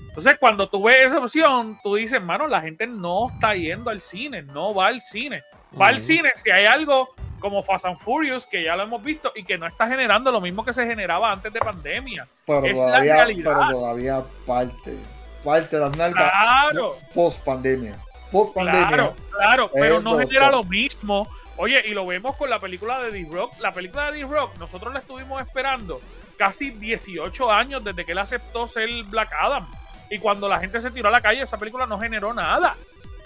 [0.08, 4.00] Entonces, cuando tú ves esa opción, tú dices, mano, la gente no está yendo al
[4.00, 5.42] cine, no va al cine.
[5.80, 9.34] Va al cine si hay algo como Fast and Furious, que ya lo hemos visto,
[9.36, 12.26] y que no está generando lo mismo que se generaba antes de pandemia.
[12.46, 13.54] Pero es todavía, la realidad.
[13.68, 14.98] Pero todavía parte,
[15.44, 16.96] parte de las nalgas claro.
[17.14, 17.98] post pandemia.
[18.32, 18.88] Post pandemia.
[18.88, 21.28] Claro, claro, pero no genera lo mismo.
[21.58, 23.60] Oye, y lo vemos con la película de D-Rock.
[23.60, 26.00] La película de D-Rock, nosotros la estuvimos esperando
[26.38, 29.68] casi 18 años desde que él aceptó ser Black Adam.
[30.10, 32.78] Y cuando la gente se tiró a la calle, esa película no generó nada.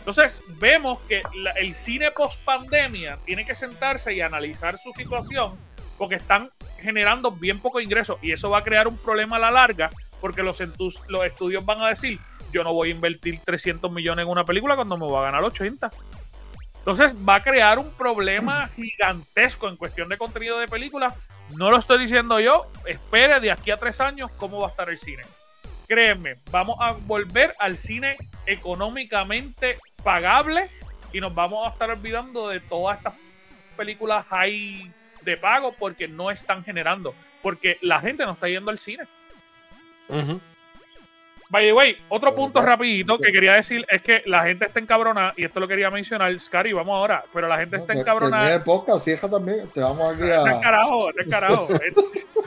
[0.08, 1.22] Entonces, vemos que
[1.58, 5.58] el cine post pandemia tiene que sentarse y analizar su situación
[5.98, 9.52] porque están generando bien poco ingreso y eso va a crear un problema a la
[9.52, 9.90] larga
[10.22, 10.64] porque los,
[11.10, 12.22] los estudios van a decir,
[12.54, 15.44] yo no voy a invertir 300 millones en una película cuando me voy a ganar
[15.44, 15.92] 80.
[16.78, 21.16] Entonces va a crear un problema gigantesco en cuestión de contenido de películas.
[21.58, 22.72] No lo estoy diciendo yo.
[22.86, 25.24] Espere de aquí a tres años cómo va a estar el cine.
[25.86, 28.16] Créeme, vamos a volver al cine
[28.48, 30.70] económicamente pagable
[31.14, 33.14] y nos vamos a estar olvidando de todas estas
[33.76, 37.14] películas high de pago porque no están generando.
[37.42, 39.04] Porque la gente no está yendo al cine.
[41.50, 45.34] By the way, otro punto rapidito que quería decir es que la gente está encabronada,
[45.38, 48.62] y esto lo quería mencionar, Scary, vamos ahora, pero la gente está encabronada.
[48.66, 50.60] poca, hija también, te vamos aquí a...
[50.60, 51.68] carajo, carajo.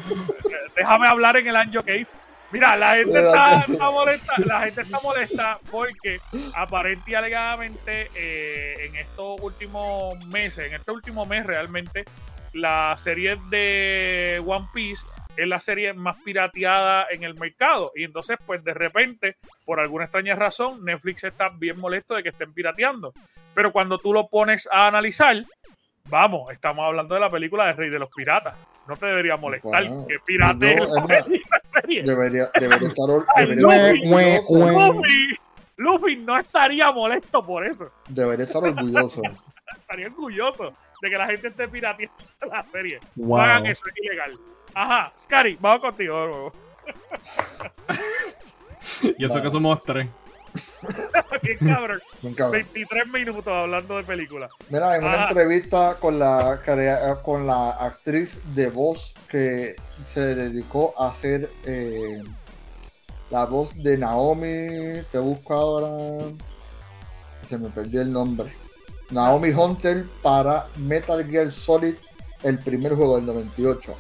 [0.77, 2.07] Déjame hablar en el año Cave.
[2.53, 6.21] Mira, la gente está, molesta, la gente está molesta porque
[6.55, 12.05] aparentemente y alegadamente eh, en estos últimos meses, en este último mes realmente,
[12.53, 15.05] la serie de One Piece
[15.37, 17.93] es la serie más pirateada en el mercado.
[17.95, 22.31] Y entonces, pues de repente, por alguna extraña razón, Netflix está bien molesto de que
[22.31, 23.13] estén pirateando.
[23.55, 25.45] Pero cuando tú lo pones a analizar,
[26.09, 28.57] vamos, estamos hablando de la película de Rey de los Piratas.
[28.89, 30.79] No te debería molestar que pirate
[32.05, 33.09] debería, debería estar
[33.57, 35.37] Luffy,
[35.77, 37.91] Luffy no estaría molesto por eso.
[38.09, 39.23] Debería estar orgulloso.
[39.81, 42.15] estaría orgulloso de que la gente esté pirateando
[42.51, 43.01] la serie.
[43.17, 44.33] No hagan eso, es ilegal.
[44.75, 46.53] Ajá, Scary, vamos contigo.
[49.17, 50.07] y eso que somos tres.
[51.43, 52.01] Qué cabrón.
[52.23, 54.51] 23 minutos hablando de películas.
[54.69, 56.61] Mira, en una entrevista con la,
[57.23, 62.23] con la actriz de voz que se dedicó a hacer eh,
[63.31, 66.25] la voz de Naomi, te busco ahora.
[67.49, 68.53] Se me perdió el nombre.
[69.11, 71.95] Naomi Hunter para Metal Gear Solid,
[72.43, 73.95] el primer juego del 98.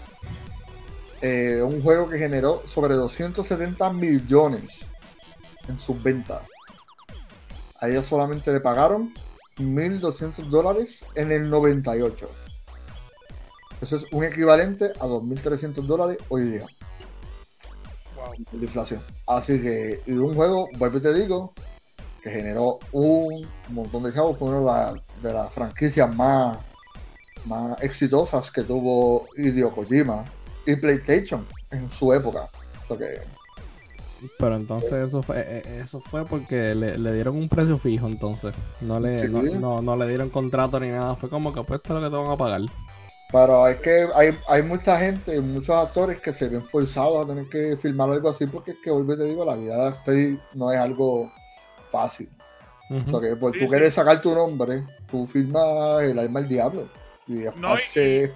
[1.22, 4.89] Eh, un juego que generó sobre 270 millones
[5.68, 6.42] en sus ventas.
[7.80, 9.12] A ella solamente le pagaron
[9.58, 12.28] 1.200 dólares en el 98.
[13.80, 16.66] Eso es un equivalente a 2.300 dólares hoy día.
[18.16, 18.34] Wow.
[18.52, 19.02] De inflación.
[19.26, 21.54] Así que, y un juego, vuelvo y te digo,
[22.22, 26.58] que generó un montón de chavos, fue una de, la- de las franquicias más,
[27.46, 30.26] más exitosas que tuvo Hideo Kojima
[30.66, 32.50] y PlayStation en su época.
[32.82, 33.22] O sea que,
[34.38, 38.06] Pero entonces eso fue, eh, eh, eso fue porque le, le dieron un precio fijo
[38.06, 38.54] entonces.
[38.80, 39.28] No le, Sí.
[39.28, 41.16] no, no, no le dieron contrato ni nada.
[41.16, 42.60] Fue como que pues esto es lo que te van a pagar.
[43.32, 47.48] pero es que hay, hay mucha gente, muchos actores que se ven forzados a tener
[47.48, 50.38] que filmar algo así porque es que, vuelvo y te digo, la vida de actriz
[50.54, 51.30] no es algo
[51.90, 52.28] fácil.
[52.90, 53.16] Ujú.
[53.16, 53.70] O sea que por Sí, tú sí.
[53.70, 56.88] quieres sacar tu nombre, tú firmas el alma del diablo.
[57.28, 58.28] Y No, y-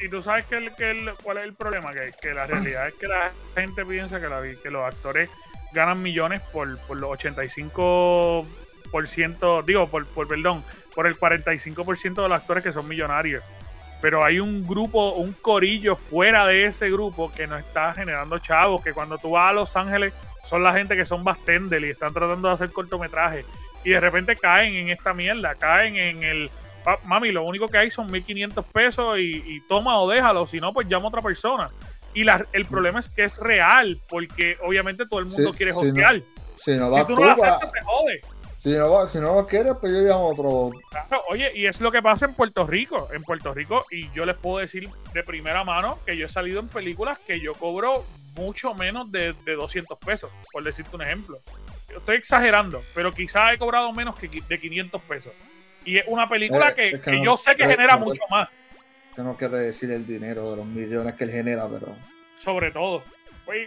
[0.00, 2.88] Y tú sabes que, el- que el- cuál es el problema, que, que la realidad
[2.88, 5.30] es que la gente piensa que, la- que los actores
[5.72, 12.40] ganan millones por, por los 85%, digo, por, por perdón, por el 45% de los
[12.40, 13.42] actores que son millonarios.
[14.00, 18.82] Pero hay un grupo, un corillo fuera de ese grupo que no está generando chavos,
[18.84, 20.12] que cuando tú vas a Los Ángeles
[20.44, 23.46] son la gente que son bastender y están tratando de hacer cortometrajes.
[23.82, 26.63] Y de repente caen en esta mierda, caen en el "Pa-
[27.04, 30.72] mami, lo único que hay son 1500 pesos y, y toma o déjalo, si no,
[30.72, 31.70] pues llama a otra persona.
[32.14, 35.72] Y la- el problema es que es real, porque obviamente todo el mundo Sí, quiere
[35.72, 36.20] hostear.
[36.62, 38.20] si no Si vas tú tú, no lo aceptas, te jode.
[38.62, 40.70] si no, si no lo quieres, pues yo llamo a otro.
[40.90, 43.08] Claro, oye, y es lo que pasa en Puerto Rico.
[43.12, 46.60] En Puerto Rico, y yo les puedo decir de primera mano que yo he salido
[46.60, 48.04] en películas que yo cobro
[48.36, 51.38] mucho menos de, de 200 pesos, por decirte un ejemplo.
[51.90, 55.32] Yo estoy exagerando, pero quizás he cobrado menos que de 500 pesos.
[55.84, 57.96] Y es una película Eh, que, es que que no- yo sé que eh, genera
[57.96, 58.48] mucho más.
[59.14, 61.94] Que no quiere decir el dinero de los millones que él genera, pero.
[62.40, 63.02] sobre todo.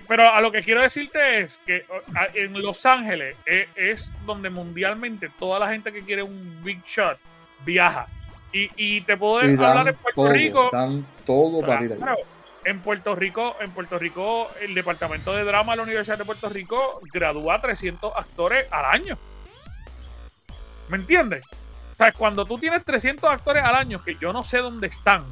[0.08, 1.86] Pero a lo que quiero decirte es que
[2.34, 7.18] en Los Ángeles e- es, donde mundialmente toda la gente que quiere un big shot
[7.64, 8.08] viaja.
[8.52, 10.70] Y, y te puedo Y hablar en Puerto todo, Rico.
[10.72, 11.96] dan todo para ir.
[11.96, 12.18] Claro,
[12.66, 16.50] en Puerto Rico, en Puerto Rico, el departamento de drama de la Universidad de Puerto
[16.50, 19.18] Rico gradúa a 300 actores al año.
[20.90, 21.46] ¿Me entiendes?
[22.00, 25.26] O sea, cuando tú tienes 300 actores al año, que yo no sé dónde están,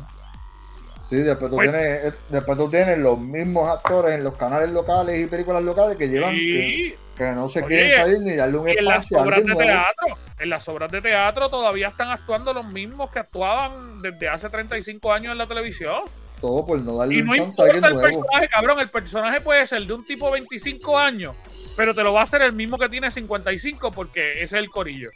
[1.07, 4.71] Sí, después tú, Pues- tienes, eh, después tú tienes los mismos actores en los canales
[4.71, 8.35] locales y películas locales que llevan que, y que no se Oye, quieren salir ni
[8.35, 10.07] darle un en las espacio a obras de teatro,
[10.39, 15.13] en las obras de teatro todavía están actuando los mismos que actuaban desde hace 35
[15.13, 16.01] años en la televisión.
[16.41, 18.21] Todo por no darle Y un no chance a alguien importa el nuevo.
[18.23, 21.35] personaje, cabrón, el personaje puede ser de un tipo 25 años,
[21.75, 24.69] pero te lo va a hacer el mismo que tiene 55 porque ese es el
[24.69, 25.09] corillo.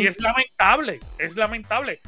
[0.00, 2.00] Y es lamentable, es lamentable.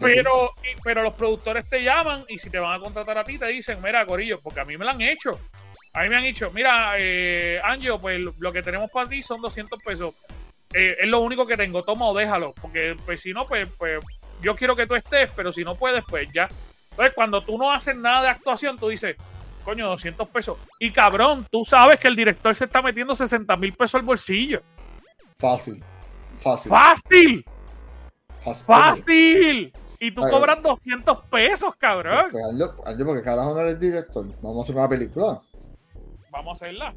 [0.00, 3.38] Pero, y- pero los productores te llaman y si te van a contratar a ti
[3.38, 5.38] te dicen, mira, Corillo, porque a mí me lo han hecho.
[5.94, 9.22] A mí me han dicho, mira, eh, Angelo, pues lo- lo que tenemos para ti
[9.22, 10.14] son 200 pesos.
[10.74, 12.54] Eh, es lo único que tengo, toma o déjalo.
[12.60, 14.00] Porque pues si no, pues, pues
[14.42, 16.48] yo quiero que tú estés, pero si no puedes, pues ya.
[16.90, 19.16] Entonces, cuando tú no haces nada de actuación, tú dices,
[19.62, 20.58] coño, 200 pesos.
[20.78, 24.62] Y cabrón, tú sabes que el director se está metiendo 60 mil pesos al bolsillo.
[25.38, 25.82] Fácil.
[26.38, 26.70] Fácil.
[26.70, 27.44] ¡Fácil!
[28.44, 28.64] fácil.
[28.64, 29.72] ¡Fácil!
[30.00, 32.26] Y tú Ay, cobras 200 pesos, cabrón.
[32.32, 34.26] Pues, hazlo- hazlo porque carajo no eres director.
[34.42, 35.38] Vamos a hacer una película.
[36.30, 36.94] Vamos a hacerla.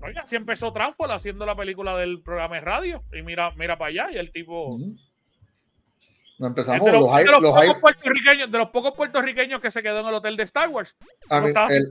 [0.00, 3.02] Oiga, si empezó Transform haciendo la película del programa de radio.
[3.12, 4.78] Y mira, mira para allá, y el tipo.
[6.38, 6.84] No empezamos.
[6.84, 9.70] de los, Los hay, de los los pocos hay- puertorriqueños, de los pocos puertorriqueños que
[9.70, 10.94] se quedó en el hotel de Star Wars.
[11.28, 11.88] a No mí, el,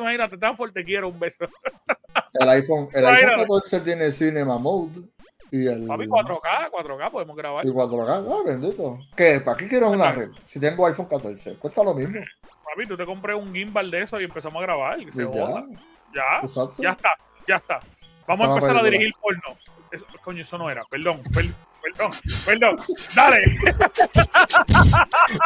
[0.00, 1.44] imagínate, Transform, te quiero, un beso.
[2.34, 3.42] el iPhone, el iPhone no.
[3.42, 5.02] 14 tiene Cinema Mode.
[5.50, 5.86] Y el.
[5.86, 7.64] Papi, 4K, 4K, podemos grabar.
[7.64, 8.26] Y 4K.
[8.28, 8.98] Ah, bendito.
[9.16, 9.40] ¿Qué?
[9.40, 10.30] ¿Para qué quiero una red?
[10.46, 11.54] Si tengo iPhone 14.
[11.58, 12.18] Cuesta lo mismo.
[12.42, 15.00] Papi, tú te compré un gimbal de eso y empezamos a grabar.
[15.00, 15.28] y se ya.
[15.28, 15.64] joda.
[16.12, 16.74] Ya, Exacto.
[16.82, 17.10] ya está,
[17.46, 17.80] ya está.
[18.26, 19.56] Vamos a a empezar a dirigir porno.
[19.92, 20.82] Eso- coño, eso no era.
[20.90, 21.44] Perdón, per-
[21.84, 22.10] perdón,
[22.46, 22.76] perdón.
[23.14, 23.44] Dale.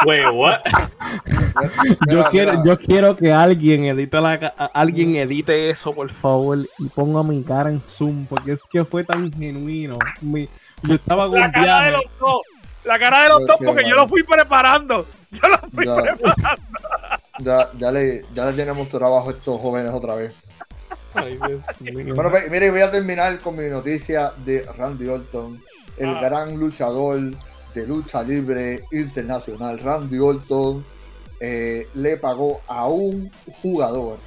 [0.05, 0.59] Wait, what?
[2.09, 4.33] Yo quiero, yo quiero que alguien edite la,
[4.73, 9.03] alguien edite eso, por favor, y ponga mi cara en Zoom, porque es que fue
[9.03, 9.97] tan genuino.
[10.21, 10.49] Mi-
[10.83, 12.41] yo estaba con La cara de los dos.
[12.85, 15.05] La cara de los dos porque yo lo fui preparando.
[15.31, 15.95] Yo lo fui Ya.
[15.95, 16.63] preparando.
[17.39, 20.33] Ya, ya, le, ya le tenemos trabajo a estos jóvenes otra vez.
[21.13, 22.13] Ay, Dios mío.
[22.15, 25.61] Bueno, pues, mire, voy a terminar con mi noticia de Randy Orton,
[25.99, 26.21] el Ah.
[26.21, 27.19] gran luchador
[27.73, 29.79] de lucha libre internacional.
[29.79, 30.83] Randy Orton
[31.39, 33.31] eh, le pagó a un
[33.61, 34.17] jugador,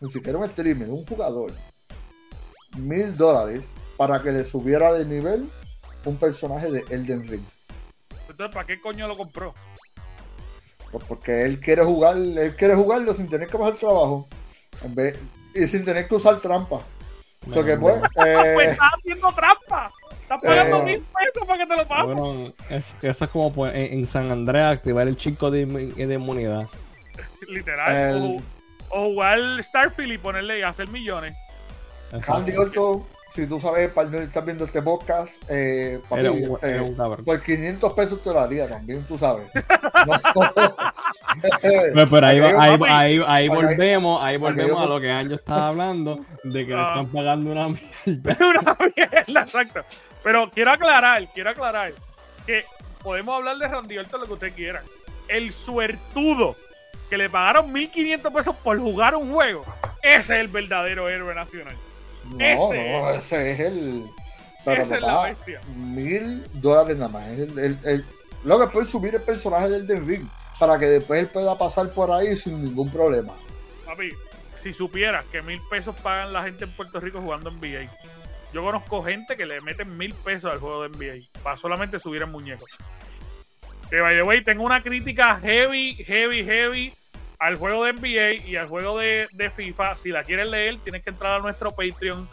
[0.00, 1.52] ni siquiera un streamer, un jugador,
[2.78, 3.64] mil dólares
[3.96, 5.48] para que le subiera de nivel
[6.04, 7.42] un personaje de Elden Ring.
[8.28, 9.54] Entonces, ¿para qué coño lo compró?
[10.90, 14.28] Pues porque él quiere jugar, él quiere jugarlo sin tener que pasar trabajo.
[14.82, 15.18] En vez,
[15.54, 16.80] y sin tener que usar trampa.
[17.48, 19.90] O sea que pues, Pues eh, haciendo trampa.
[20.36, 20.84] Estás pagando Eh.
[20.84, 22.16] mil pesos para que te lo pasen.
[22.16, 25.94] Bueno, es, eso es como pues, en, en San Andreas activar el chico de, inmu-
[25.94, 26.66] de inmunidad.
[27.48, 27.94] Literal.
[28.16, 28.42] el-
[28.90, 31.34] O, o jugar Starfield y ponerle y hacer millones.
[32.12, 36.50] Randy Orton si tú sabes español y estás viendo este podcast, eh, papi, un,
[36.84, 37.24] un cabrón.
[37.24, 39.48] por 500 pesos te lo haría también, tú sabes.
[40.06, 40.44] No.
[41.60, 45.10] Pero, pero ahí, Para va- ahí, ahí, para volvemos, ahí para volvemos a lo que
[45.10, 46.90] Anjo estaba hablando, de que le Ah.
[46.96, 48.36] están pagando una mierda.
[48.40, 49.80] una mierda, exacto.
[50.24, 51.92] Pero quiero aclarar, quiero aclarar
[52.46, 52.64] que
[53.02, 54.82] podemos hablar de Randy Orton lo que usted quiera.
[55.28, 56.56] El suertudo
[57.08, 59.64] que le pagaron 1500 pesos por jugar un juego,
[60.02, 61.76] ese es el verdadero héroe nacional.
[62.30, 62.38] No,
[62.72, 62.90] Ese.
[62.92, 64.04] no, ese es el.
[64.64, 65.60] Pero Esa es la bestia.
[65.76, 67.28] mil dólares nada más.
[67.28, 68.04] El, el, el-
[68.44, 70.26] lo que puede subir el personaje del Den Ring
[70.58, 73.32] para que después él pueda pasar por ahí sin ningún problema.
[73.86, 74.10] Papi,
[74.62, 77.90] si supieras que mil pesos pagan la gente en Puerto Rico jugando NBA.
[78.54, 82.22] Yo conozco gente que le meten mil pesos al juego de NBA para solamente subir
[82.22, 82.64] el muñeco.
[83.90, 86.92] Que by the way, tengo una crítica heavy, heavy, heavy
[87.40, 89.96] al juego de NBA y al juego de, de FIFA.
[89.96, 92.28] Si la quieres leer, tienes que entrar a nuestro Patreon.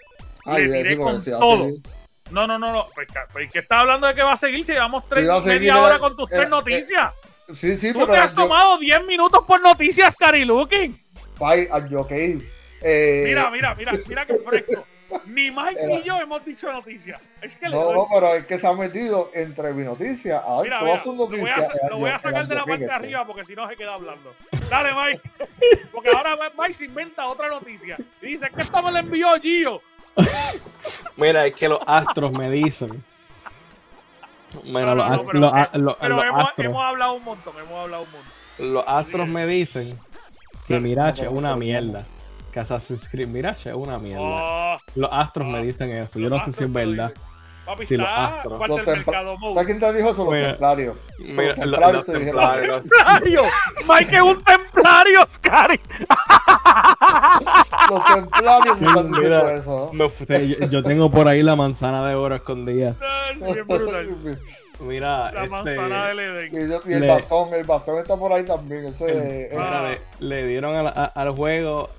[0.45, 1.65] Ay, Le tiré con todo.
[1.65, 1.81] seguir.
[2.29, 2.87] No, no, no, no.
[2.93, 5.59] Pues, pues, ¿qué estás hablando de que va a seguir si llevamos tres, a seguir,
[5.59, 7.13] media hora con tus tres eh, noticias?
[7.53, 10.97] Sí, sí, Tú pero te has yo- tomado 10 minutos por noticias, Cari Looking.
[11.41, 12.11] Ay, ay, ok.
[12.11, 14.85] Eh, Mira, mira, mira, mira qué fresco.
[15.25, 17.19] Ni Mike Era- ni yo hemos dicho noticias.
[17.41, 20.41] Es que No, no, pero es que se ha metido entre mi noticia.
[20.47, 21.89] Ay, Mira, todas mira, sus lo voy, a, noticias.
[21.89, 24.33] lo voy a sacar de la parte de arriba porque si no se queda hablando.
[24.69, 25.29] Dale, Mike.
[25.91, 27.97] Porque ahora Mike se inventa otra noticia.
[28.21, 29.81] Y dice, ¿qué esto me lo envió Gio?
[31.17, 33.03] Mira, es que los Astros me dicen.
[34.63, 35.53] Mira, los, astros,
[36.57, 38.73] hemos hablado un montón, hemos hablado un montón.
[38.73, 39.97] los astros me dicen
[40.67, 42.05] que no, es una mierda.
[42.51, 44.21] Que Assassin's Creed Mirage es una mierda.
[44.23, 46.19] Oh, Los astros me Ah, dicen eso.
[46.19, 47.11] Yo no sé si es verdad.
[47.65, 48.67] Papi, Sí, los está astros.
[48.67, 49.53] Los el mercado mode.
[49.53, 50.23] ¿Sabes quién te dijo eso?
[50.25, 50.47] Los Mira.
[50.49, 50.97] templarios.
[51.19, 53.87] Mira, Los templarios los.
[53.87, 55.79] Mike es un templario, Oscar.
[57.89, 59.91] Los templarios me están Mira, eso.
[59.93, 60.07] ¿no?
[60.27, 62.95] me yo, yo tengo por ahí la manzana de oro escondida.
[64.81, 66.53] Mira, La este, manzana del Edén.
[66.87, 68.85] Y, el Le- bastón, el bastón está por ahí también.
[68.85, 69.83] Eso es, es- Ah.
[69.83, 71.89] Mira, le, le dieron al, a- al juego,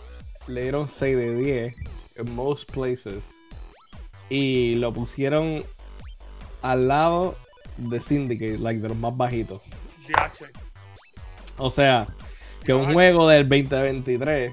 [0.47, 1.75] le dieron 6 de 10
[2.17, 3.41] en most places.
[4.29, 5.63] Y lo pusieron
[6.63, 7.37] al lado
[7.77, 9.61] de Syndicate, like de los más bajitos.
[11.59, 12.07] O sea,
[12.65, 14.53] que un juego del 2023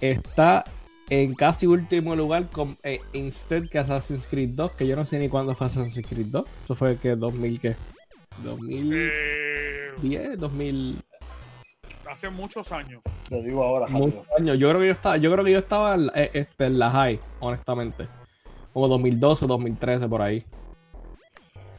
[0.00, 0.64] está
[1.10, 5.18] en casi último lugar con eh, instead que Assassin's Creed 2, que yo no sé
[5.18, 6.44] ni cuándo fue Assassin's Creed 2.
[6.64, 7.76] Eso fue que 2000 qué?
[8.42, 9.12] 2010,
[10.02, 10.98] Eh, 2000
[12.10, 13.02] hace muchos años.
[13.28, 14.58] Te digo ahora, muchos años.
[14.58, 16.78] Yo creo que yo estaba, yo creo que yo estaba en, la- eh, este, en
[16.78, 18.06] la high, honestamente.
[18.72, 20.44] Como 2012, 2013 por ahí.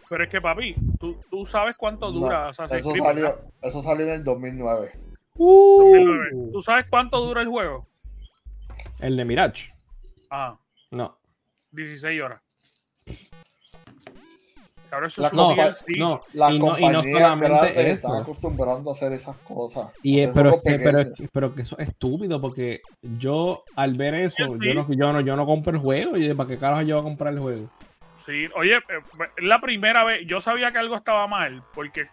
[0.08, 3.04] Pero es que, papi, tú, tú sabes cuánto dura No, Assassin's eso, Creed.
[3.04, 4.92] salió, eso salió en el 2009.
[5.36, 6.30] 2009.
[6.34, 7.88] Uh, ¿Tú sabes cuánto dura el juego?
[9.00, 9.74] el de Mirage.
[10.32, 10.58] Ah,
[10.92, 11.18] No.
[11.72, 12.42] 16 horas.
[14.90, 15.98] Cabrón, eso La es un No, compa- DLC.
[15.98, 16.22] no.
[16.34, 16.70] Las y, no, y no
[17.02, 17.94] compañías solamente eso.
[17.96, 19.88] están acostumbrando a hacer esas cosas.
[20.04, 22.82] Y es- Hacer pero, es que, pero, es que- pero que eso es estúpido porque
[23.02, 26.18] yo al ver eso, Sí, yo, no, yo, no, yo no compro el juego.
[26.18, 27.70] Y ¿Para qué carajo yo voy a comprar el juego?
[28.26, 28.82] Sí, oye, eh,
[29.38, 32.08] es la primera vez, yo sabía que algo estaba mal, porque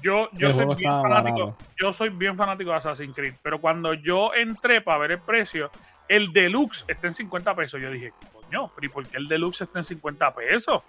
[0.00, 1.56] yo, yo El soy bien fanático, barato.
[1.80, 5.70] yo soy bien fanático de Assassin's Creed, pero cuando yo entré para ver el precio,
[6.08, 7.80] el deluxe está en 50 pesos.
[7.80, 10.82] Yo dije, coño, pero ¿y por qué el deluxe está en 50 pesos?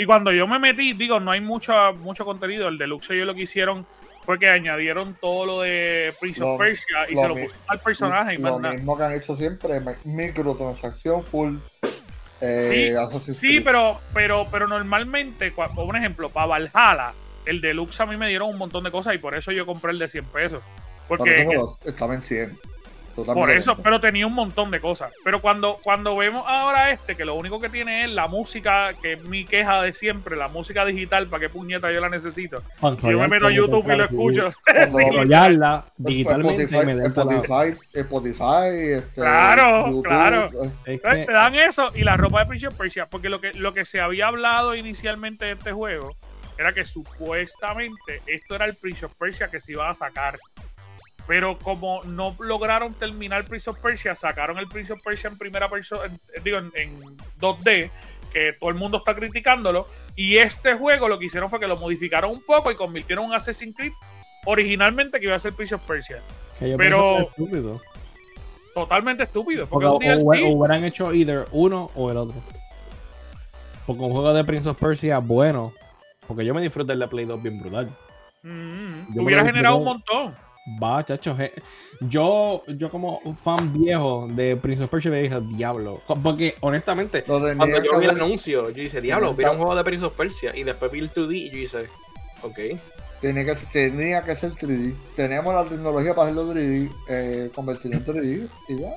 [0.00, 2.68] Y cuando yo me metí, digo, no hay mucho, mucho contenido.
[2.68, 3.84] El deluxe ellos lo que hicieron
[4.24, 8.34] fue que añadieron todo lo de Prince of Persia y se lo pusieron al personaje
[8.34, 11.56] y más Lo mismo que han hecho siempre, mi- microtransacción full.
[12.40, 17.12] Eh, Sí, Sí, pero, pero, pero normalmente, por un ejemplo, para Valhalla,
[17.44, 19.90] el deluxe a mí me dieron un montón de cosas y por eso yo compré
[19.90, 20.62] el de 100 pesos.
[21.08, 21.34] Por Porque
[21.86, 22.56] estaba en 100.
[23.24, 25.12] Por eso, pero tenía un montón de cosas.
[25.24, 29.14] Pero cuando, cuando vemos ahora este, que lo único que tiene es la música, que
[29.14, 32.62] es mi queja de siempre, la música digital, ¿para qué puñeta yo la necesito?
[33.02, 34.52] Yo me meto a YouTube y lo escucho.
[34.64, 40.44] Cuando- Sí, Enrollarla Después digitalmente Spotify, Spotify, Spotify, este, Claro, claro.
[40.46, 43.28] eh, Es Entonces, que- te dan eso y la ropa de Prince of Persia, porque
[43.28, 46.14] lo que, lo que se había hablado inicialmente de este juego
[46.58, 50.38] era que supuestamente esto era el Prince of Persia que se iba a sacar.
[51.28, 55.68] Pero como no lograron terminar Prince of Persia, sacaron el Prince of Persia en primera
[55.68, 56.10] persona,
[56.42, 56.98] digo, en, en
[57.38, 57.90] 2D,
[58.32, 59.86] que todo el mundo está criticándolo.
[60.16, 63.30] Y este juego lo que hicieron fue que lo modificaron un poco y convirtieron en
[63.30, 63.92] un Assassin's Creed
[64.46, 66.22] originalmente que iba a ser Prince of Persia.
[66.58, 67.80] que yo pero- estúpido.
[68.72, 69.66] Totalmente estúpido.
[69.66, 72.36] Porque un o, hubieran hecho either uno o el otro.
[73.86, 75.72] Porque un juego de Prince of Persia bueno.
[76.26, 77.88] Porque yo me disfruté el de Play 2 bien brutal.
[78.42, 80.47] Mm, Yo me hubiera generado un montón.
[80.82, 81.36] Va, chacho.
[82.00, 86.00] Yo, yo como un fan viejo de Prince of Persia me dije, diablo.
[86.22, 90.04] Porque honestamente, Cuando yo vi el anuncio, yo dije, diablo, vi un juego de Prince
[90.04, 90.54] of Persia.
[90.54, 91.86] Y después vi el 2D y yo hice,
[92.42, 92.58] ok.
[93.20, 94.94] tenía que, tenía que ser 3D.
[95.16, 98.90] Teníamos la tecnología para hacerlo 3D, eh, convertirlo en 3D y ya.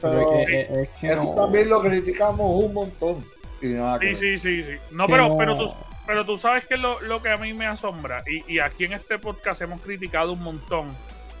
[0.00, 1.34] pero Pero es, que eso no.
[1.34, 3.24] también lo criticamos un montón.
[3.62, 4.78] Y nada que Sí, sí, sí, sí.
[4.90, 5.70] No, pero, no- pero, tú,
[6.06, 8.94] pero tú sabes que lo, lo que a mí me asombra, y, y aquí en
[8.94, 10.86] este podcast hemos criticado un montón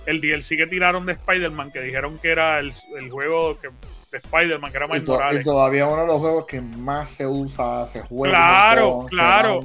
[0.06, 3.68] el DLC que tiraron de Spider-Man, que dijeron que era el, el juego que,
[4.10, 5.40] de Spider-man, que era Y, Miles to- Morales.
[5.40, 8.34] y todavía uno de los juegos que más se usa, se juega.
[8.34, 9.60] Claro, montón, claro.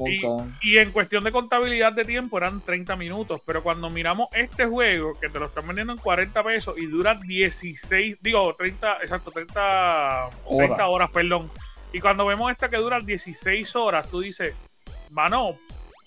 [0.62, 4.66] Y, y en cuestión de contabilidad de tiempo eran 30 minutos, pero cuando miramos este
[4.66, 9.32] juego, que te lo están vendiendo en 40 pesos y dura 16, digo, 30, exacto,
[9.32, 10.68] 30 Horas.
[10.68, 11.50] 30 horas, perdón.
[11.92, 14.54] Y cuando vemos esta que dura 16 horas, tú dices,
[15.10, 15.56] mano,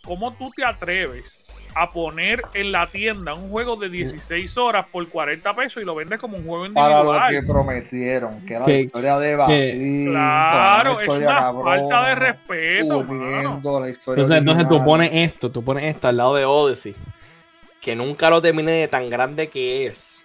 [0.05, 1.41] ¿cómo tú te atreves
[1.81, 5.95] a poner en la tienda un juego de 16 horas por 40 pesos y lo
[5.95, 7.31] vendes como un juego Para lo individual?
[7.31, 10.09] que prometieron, que era la historia de Basil.
[10.11, 13.12] Claro, es una falta de respeto, mano.
[13.12, 16.95] uniendo la historia Entonces, entonces tú pones esto, tú pones esto al lado de Odyssey.
[17.81, 20.22] Que nunca lo terminé de tan grande que es.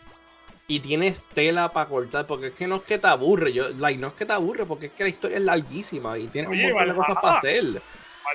[0.67, 3.99] Y tienes tela para cortar, porque es que no es que te aburre, yo, like,
[3.99, 6.67] no es que te aburre, porque es que la historia es larguísima y tienes Oye,
[6.67, 7.81] un montón de cosas para hacer.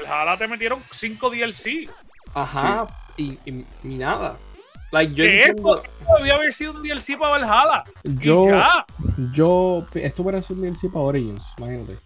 [0.07, 1.89] Valhalla te metieron 5 DLC.
[2.35, 2.87] Ajá,
[3.19, 4.37] y, y, y nada.
[4.91, 5.83] Like, yo ¿Qué entiendo.
[5.83, 7.85] esto debía haber sido un DLC para Valhalla.
[8.05, 8.47] Yo,
[9.35, 11.99] yo, esto hubiera sido un DLC para Origins, imagínate.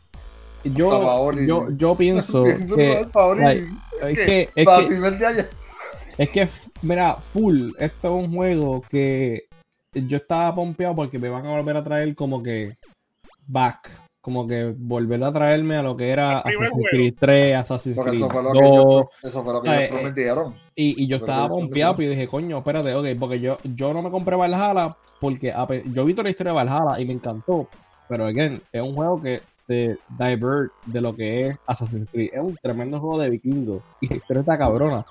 [0.65, 1.49] Yo, Origins.
[1.49, 3.07] yo, yo pienso que,
[3.37, 3.69] like,
[4.03, 5.47] es que, es que,
[6.19, 6.49] es que,
[6.83, 9.45] mira, full, esto es un juego que
[9.93, 12.77] yo estaba pompeado porque me van a volver a traer como que
[13.47, 13.91] back,
[14.23, 16.87] como que volver a traerme a lo que era Assassin's juego.
[16.91, 19.69] Creed 3, Assassin's Porque Creed eso fue lo 2, que ellos, eso fue lo que
[19.69, 20.55] ellos eh, prometieron.
[20.75, 24.01] Y, y yo estaba yo- pompeado y dije, coño, espérate, ok, porque yo, yo no
[24.01, 25.53] me compré Valhalla porque
[25.93, 27.67] yo vi toda la historia de Valhalla y me encantó.
[28.09, 32.31] Pero, again, es un juego que se divert de lo que es Assassin's Creed.
[32.33, 35.05] Es un tremendo juego de vikingos y la historia está cabrona.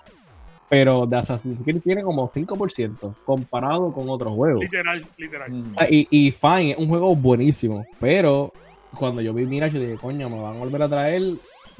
[0.70, 4.62] Pero de Assassin's Creed tiene como 5% comparado con otros juegos.
[4.62, 5.51] Literal, literal.
[5.51, 5.74] Mm.
[5.78, 7.86] Ah, Y, y fine, es un juego buenísimo.
[7.99, 8.53] Pero
[8.97, 11.21] cuando yo vi Mirage, yo dije, coño, me van a volver a traer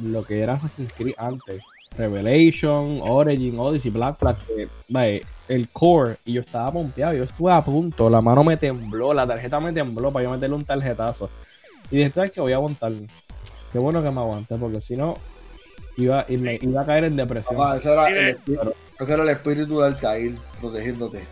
[0.02, 1.62] lo que era Assassin's Creed antes.
[1.98, 6.16] Revelation, Origin, Odyssey, Black Flag, que, vaya, el core.
[6.24, 9.74] Y yo estaba pompeado, yo estuve a punto, la mano me tembló, la tarjeta me
[9.74, 11.30] tembló para yo meterle un tarjetazo.
[11.90, 12.40] Y dije, ¿sabes qué?
[12.40, 12.94] Voy a aguantar.
[13.74, 15.16] Qué bueno que me aguanté, porque si no,
[15.98, 17.58] iba, iba a caer en depresión.
[17.58, 18.72] Papá, ese, era el de-
[19.04, 21.26] ese era el espíritu del Tail protegiéndote.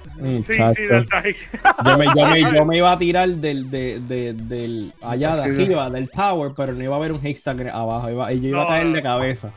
[0.44, 1.38] Sí, sí, Delta X.
[1.86, 5.44] yo, me, yo, me, yo me iba a tirar del, de, de- del allá de
[5.44, 8.42] Sí, de- arriba, del tower, pero no iba a haber un haystack abajo, iba, y
[8.42, 9.52] yo iba No, a caer de cabeza.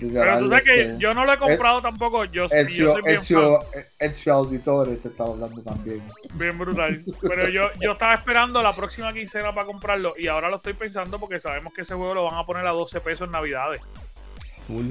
[0.00, 2.24] Pero tú sabes que este, yo no lo he comprado tampoco.
[2.24, 3.26] Yo, El yo soy bien, fan,
[5.02, 6.00] te estaba hablando también.
[6.34, 7.02] bien brutal.
[7.20, 11.18] Pero yo, yo estaba esperando la próxima quincena para comprarlo y ahora lo estoy pensando
[11.20, 13.82] porque sabemos que ese juego lo van a poner a 12 pesos en Navidades.
[14.66, 14.86] Full.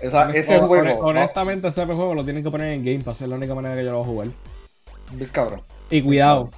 [0.00, 3.28] Esa, ese Hon- juego, honestamente, ese juego lo tienen que poner en Game Pass, es
[3.28, 4.28] la única manera que yo lo voy a jugar.
[5.12, 5.60] Bien cabrón.
[5.90, 6.50] Y cuidado,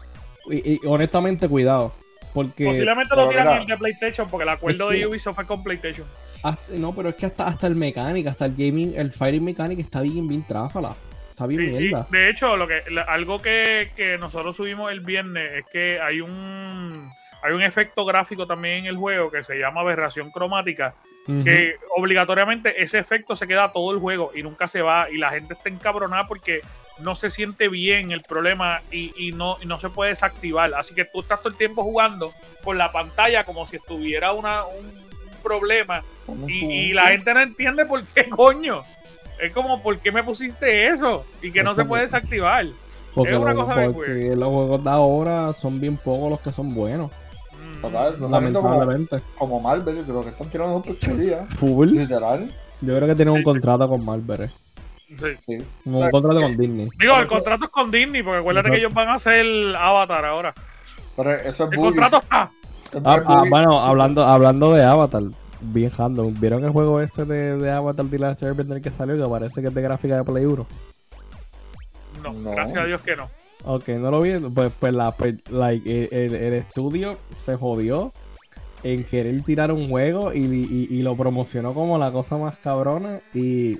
[0.51, 1.93] y, y honestamente, cuidado,
[2.34, 2.64] porque.
[2.64, 5.47] Posiblemente lo tiran en el de PlayStation porque el acuerdo Es que- de Ubisoft es
[5.47, 6.07] con PlayStation.
[6.43, 9.78] hasta- no, pero es que hasta, hasta el mecánica, hasta el gaming, el fighting mechanic
[9.80, 10.95] está bien, bien tráfala.
[11.30, 11.78] Está bien Sí, sí.
[11.84, 12.07] mierda.
[12.11, 17.11] De hecho, lo que algo que, que nosotros subimos el viernes es que hay un
[17.43, 20.95] hay un efecto gráfico también en el juego que se llama aberración cromática,
[21.45, 25.30] que obligatoriamente ese efecto se queda todo el juego y nunca se va y la
[25.30, 26.62] gente está encabronada porque
[26.99, 30.72] no se siente bien el problema y, y no, y no se puede desactivar.
[30.74, 32.32] Así que tú estás todo el tiempo jugando
[32.64, 35.03] con la pantalla como si estuviera una, un,
[35.43, 36.03] problema
[36.47, 38.82] y, y la gente no entiende por qué coño.
[39.40, 41.24] Es como, ¿por qué me pusiste eso?
[41.43, 42.66] Y que no se puede desactivar.
[43.14, 46.40] Porque, es una los- cosa bien porque los juegos de ahora son bien pocos los
[46.40, 47.11] que son buenos.
[47.83, 49.20] Total, no está viendo como, Lamentablemente.
[49.37, 51.45] como Marvel, creo que están tirando un porquería.
[51.59, 51.89] Full.
[51.91, 52.51] Literal.
[52.80, 54.51] Yo creo que tienen un contrato con Marvel.
[55.09, 55.26] Sí.
[55.47, 55.59] Sí.
[55.85, 56.89] Un contrato con Disney.
[56.99, 58.72] Digo, el contrato es con Disney, porque acuérdate Exacto.
[58.74, 60.55] que ellos van a hacer Avatar ahora.
[61.16, 61.83] Pero eso es El boogie.
[61.83, 62.51] contrato está.
[63.05, 65.22] Ah, ah, bueno, hablando, hablando de Avatar,
[65.61, 66.33] bien random.
[66.41, 69.16] ¿Vieron el juego ese de, de Avatar The Last Airbender que salió?
[69.22, 70.66] Que parece que es de gráfica de Play 1.
[72.22, 72.51] No, No.
[72.53, 73.28] gracias a Dios que no.
[73.64, 74.32] Ok, no lo vi.
[74.52, 78.12] Pues, pues, la, pues, like, el, el- el estudio se jodió
[78.82, 83.20] en querer tirar un juego y, y- y lo promocionó como la cosa más cabrona.
[83.32, 83.74] Y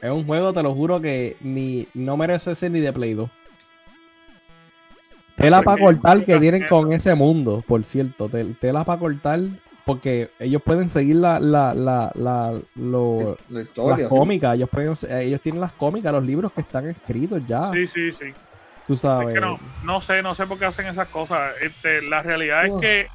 [0.00, 3.28] es un juego, te lo juro, que ni no merece ser ni de Play 2.
[5.36, 8.28] Tela para cortar que tienen con ese mundo, por cierto.
[8.28, 9.40] tel- Tela para cortar
[9.86, 13.96] porque ellos pueden seguir la, la, la, la, lo- La historia.
[13.98, 14.54] las cómicas.
[14.54, 17.70] Ellos, pueden, ellos tienen las cómicas, los libros que están escritos ya.
[17.72, 18.26] Sí, sí, sí.
[18.86, 19.28] Tú sabes.
[19.28, 21.52] Es que no, no sé, no sé por qué hacen esas cosas.
[21.62, 23.06] Este, la realidad es que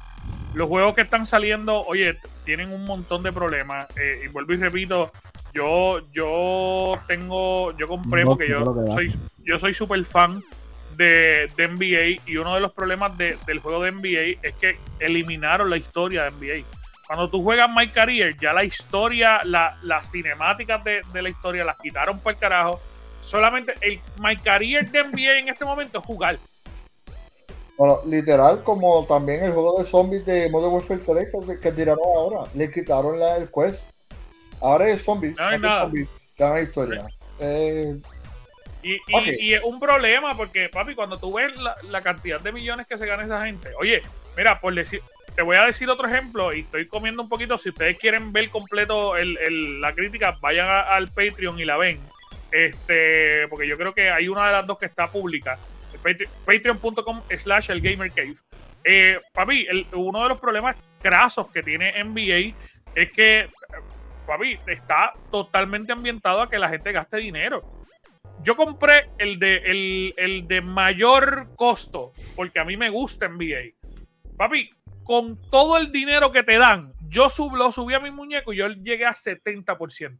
[0.54, 3.86] los juegos que están saliendo, oye, tienen un montón de problemas.
[3.98, 5.12] eh, y vuelvo y repito,
[5.52, 8.64] yo, yo tengo, yo compré No, porque yo
[8.94, 9.14] soy,
[9.44, 10.42] yo soy súper fan
[10.96, 14.78] de, de NBA y uno de los problemas de- del juego de NBA es que
[14.98, 16.66] eliminaron la historia de NBA.
[17.06, 21.64] Cuando tú juegas My Career, ya la historia, la- las cinemáticas de, de la historia
[21.64, 22.80] las quitaron por el carajo.
[23.26, 26.38] Solamente el My Career de NBA en este momento es jugar.
[27.76, 32.04] Bueno, literal, como también el juego de zombies de Modern Warfare 3 que, que tiraron
[32.16, 32.50] ahora.
[32.54, 33.82] Le quitaron la, el quest.
[34.60, 35.34] Ahora es zombie.
[35.36, 35.82] No hay nada.
[35.82, 36.06] zombie,
[36.38, 37.06] ya no hay historia.
[37.40, 37.96] Eh,
[38.82, 39.00] Y, y-
[39.40, 42.96] y es un problema porque, papi, cuando tú ves la, la cantidad de millones que
[42.96, 44.00] se gana esa gente, oye,
[44.36, 45.02] mira, por decir,
[45.34, 47.58] te voy a decir otro ejemplo y estoy comiendo un poquito.
[47.58, 51.76] Si ustedes quieren ver completo el- el- la crítica, vayan a- al Patreon y la
[51.76, 51.98] ven.
[52.64, 55.58] Este, porque yo creo que hay una de las dos que está pública.
[56.02, 58.36] Patre- Patreon.com slash el Gamer Cave.
[58.84, 62.56] Eh, papi, uno de los problemas crasos que tiene NBA
[62.94, 63.48] es que,
[64.26, 67.62] papi, está totalmente ambientado a que la gente gaste dinero
[68.42, 73.72] yo compré el de, el, el de mayor costo, porque a mí me gusta NBA.
[74.36, 74.68] Papi,
[75.04, 78.58] con todo el dinero que te dan, yo sub, lo subí a mi muñeco y
[78.58, 80.18] yo llegué a 70%.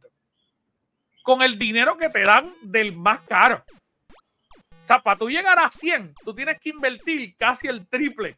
[1.27, 3.61] Con el dinero que te dan del más caro.
[4.09, 8.37] O sea, para tú llegar a 100, tú tienes que invertir casi el triple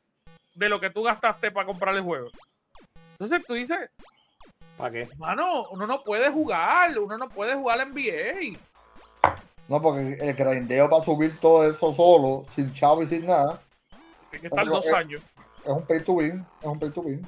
[0.56, 2.32] de lo que tú gastaste para comprar el juego.
[3.12, 3.78] Entonces tú dices,
[4.76, 5.04] ¿Para qué?
[5.20, 8.58] mano, uno no puede jugar, uno no puede jugar NBA.
[9.68, 13.62] no, porque el grindeo para subir todo eso solo, sin chavo y sin nada,
[14.32, 15.22] Tiene que estar dos años.
[15.64, 16.44] es un pay to win.
[16.60, 17.24] Es un pay to win.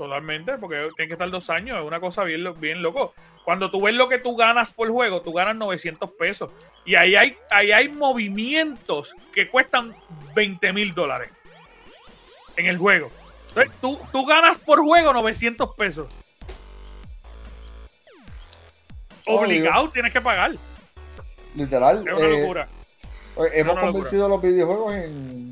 [0.00, 3.12] Totalmente, porque tiene que estar dos años, es una cosa bien, bien loco.
[3.44, 6.50] Cuando tú ves lo que tú ganas por juego, tú ganas 900 pesos.
[6.86, 9.94] Y ahí hay, ahí hay movimientos que cuestan
[10.34, 11.30] 20 mil dólares
[12.56, 13.10] en el juego.
[13.48, 16.08] Entonces, tú, tú ganas por juego 900 pesos.
[19.26, 20.54] Obligado tienes que pagar.
[21.54, 22.08] Literal.
[22.08, 22.68] Es una eh, locura.
[23.36, 23.92] eh, hemos una locura.
[23.92, 25.50] convertido los videojuegos en.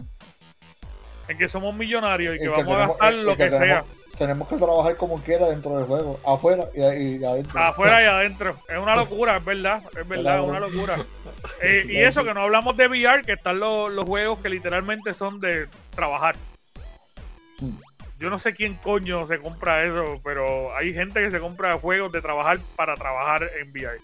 [1.28, 3.60] En que somos millonarios y que vamos a gastar lo que, sea.
[3.60, 7.60] tenemos, Tenemos que trabajar como quiera dentro del juego, afuera y, y adentro.
[7.60, 8.56] Afuera y adentro.
[8.68, 9.80] Es una locura, es verdad.
[9.96, 10.98] Es verdad, es una locura.
[11.62, 15.14] Eh, y eso que no hablamos de VR, que están los, los juegos que literalmente
[15.14, 16.36] son de trabajar.
[17.60, 17.70] Mm.
[18.18, 22.10] Yo no sé quién coño se compra eso, pero hay gente que se compra juegos
[22.10, 24.00] de trabajar para trabajar en VR.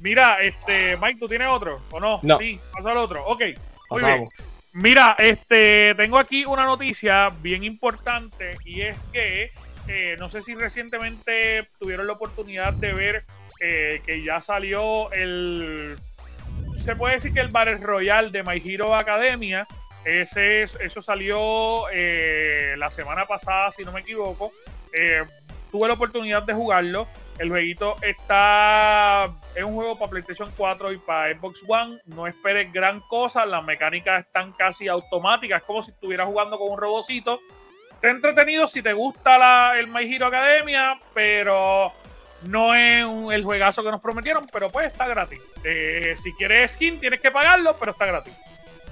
[0.00, 1.80] Mira, este, Mike, ¿tú tienes otro?
[1.90, 2.20] ¿O no?
[2.22, 2.38] No.
[2.38, 3.24] Sí, pasa al otro.
[3.26, 3.42] Ok,
[3.90, 4.28] muy bien.
[4.72, 9.50] Mira, este, tengo aquí una noticia bien importante y es que
[9.88, 13.24] eh, no sé si recientemente tuvieron la oportunidad de ver
[13.60, 15.96] eh, que ya salió el,
[16.84, 19.66] se puede decir que el Battle Royale de My Hero Academia,
[20.04, 24.52] ese es, eso salió eh, la semana pasada, si no me equivoco.
[24.92, 25.22] Eh,
[25.70, 27.06] tuve la oportunidad de jugarlo.
[27.40, 29.28] El jueguito está.
[29.54, 31.96] Es un juego para PlayStation 4 y para Xbox One.
[32.06, 33.46] No esperes gran cosa.
[33.46, 35.62] Las mecánicas están casi automáticas.
[35.62, 37.40] Es como si estuvieras jugando con un robocito.
[37.94, 41.92] Está entretenido si te gusta la, el My Hero Academia, pero
[42.42, 44.46] no es un- el juegazo que nos prometieron.
[44.52, 45.40] Pero pues está gratis.
[45.64, 48.34] Eh, si quieres skin, tienes que pagarlo, pero está gratis.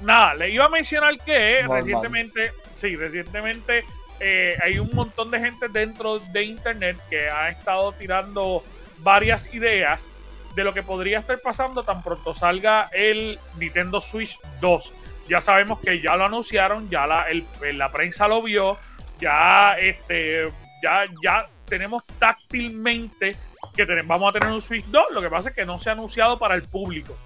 [0.00, 1.78] Nada, le iba a mencionar que Normal.
[1.80, 3.84] recientemente, sí, recientemente
[4.20, 8.62] eh, hay un montón de gente dentro de internet que ha estado tirando
[8.98, 10.06] varias ideas
[10.54, 14.92] de lo que podría estar pasando tan pronto salga el Nintendo Switch 2.
[15.28, 17.26] Ya sabemos que ya lo anunciaron, ya la,
[17.74, 18.76] la prensa lo vio,
[19.20, 20.50] ya este,
[20.82, 23.36] ya, ya tenemos táctilmente
[23.74, 25.12] que tenemos, vamos a tener un Switch 2.
[25.12, 27.16] Lo que pasa es que no se ha anunciado para el público.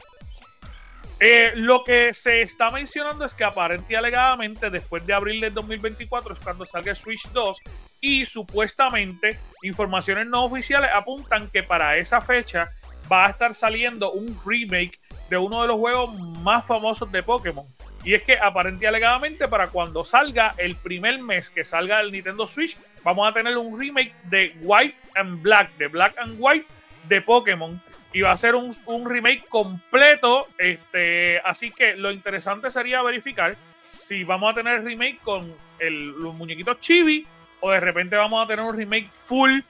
[1.25, 5.55] Eh, lo que se está mencionando es que aparente y alegadamente después de abril del
[5.55, 7.59] 2024 es cuando salga Switch 2
[8.01, 12.69] y supuestamente informaciones no oficiales apuntan que para esa fecha
[13.11, 14.99] va a estar saliendo un remake
[15.31, 17.67] de uno de los juegos más famosos de Pokémon.
[18.03, 22.11] Y es que aparente y alegadamente para cuando salga el primer mes que salga el
[22.11, 26.67] Nintendo Switch, vamos a tener un remake de White and Black, de Black and White
[27.05, 27.81] de Pokémon.
[28.13, 30.47] Y va a ser un, un remake completo.
[30.59, 33.57] Este, así que lo interesante sería verificar
[33.97, 37.27] si vamos a tener remake con el- los muñequitos chibi
[37.61, 39.61] o de repente vamos a tener un remake full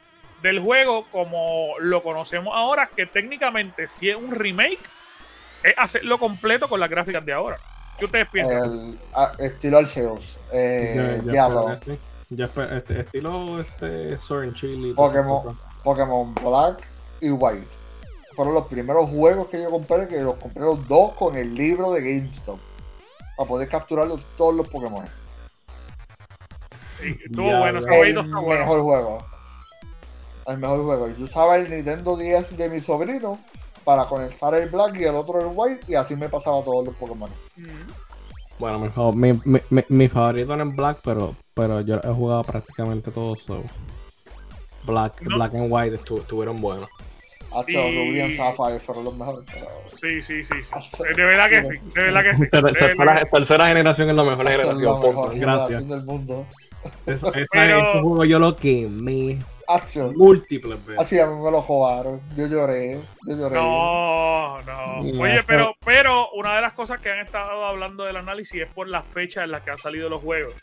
[0.43, 4.81] del juego como lo conocemos ahora, que técnicamente si es un remake,
[5.63, 7.59] es hacerlo completo con las gráficas de ahora.
[7.99, 8.57] ¿Qué ustedes piensan?
[8.65, 11.99] El, ah, estilo Arceus, eh, Ya- ya Diablo, este-
[12.31, 14.19] ya este, estilo este
[14.55, 14.95] Chili.
[14.95, 15.57] Pokémon.
[15.85, 16.89] Pokémon Black
[17.21, 17.67] y White.
[18.35, 21.93] Fueron los primeros juegos que yo compré, que los compré los dos con el libro
[21.93, 22.59] de GameStop.
[23.37, 25.05] para poder capturar los- todos los Pokémon.
[27.01, 27.95] Sí, estuvo Ya, bueno, ya.
[27.97, 28.23] El bueno.
[28.57, 29.19] mejor juego.
[30.47, 31.09] El mejor juego.
[31.09, 33.39] Yo usaba el Nintendo 10 de mi sobrino
[33.85, 36.95] para conectar el Black y el otro el White y así me pasaba todos los
[36.97, 37.31] Pokémon.
[37.57, 37.93] Mm.
[38.59, 38.79] Bueno,
[39.13, 43.11] mi, mi, mi, mi- mi favorito no es Black, pero, pero yo he jugado prácticamente
[43.11, 43.41] todos.
[43.43, 43.63] so.
[44.85, 45.37] Black, No.
[45.37, 45.97] Black and White.
[45.99, 46.89] Estu- estuvieron buenos.
[47.55, 49.45] Ruby y Sapphire fueron los mejores.
[49.53, 49.67] pero-
[50.01, 51.03] Sí, sí, sí, sí.
[51.17, 52.49] De verdad que sí, de verdad que sí.
[52.51, 53.25] Ter- De tercera, sí.
[53.31, 54.81] tercera generación es la mejor la generación.
[54.81, 55.33] mejor punto.
[55.37, 55.89] gracias.
[55.89, 56.47] del mundo.
[57.07, 59.39] Esa- esa- Pero- juego yo lo quemé
[59.69, 60.17] Action.
[60.17, 61.01] múltiples veces.
[61.01, 62.21] Así a mí me lo jugaron.
[62.37, 62.99] Yo lloré.
[63.29, 63.55] Yo lloré.
[63.55, 65.21] No, no.
[65.23, 68.89] Oye, pero, pero una de las cosas que han estado hablando del análisis es por
[68.89, 70.55] las fechas en las que han salido los juegos.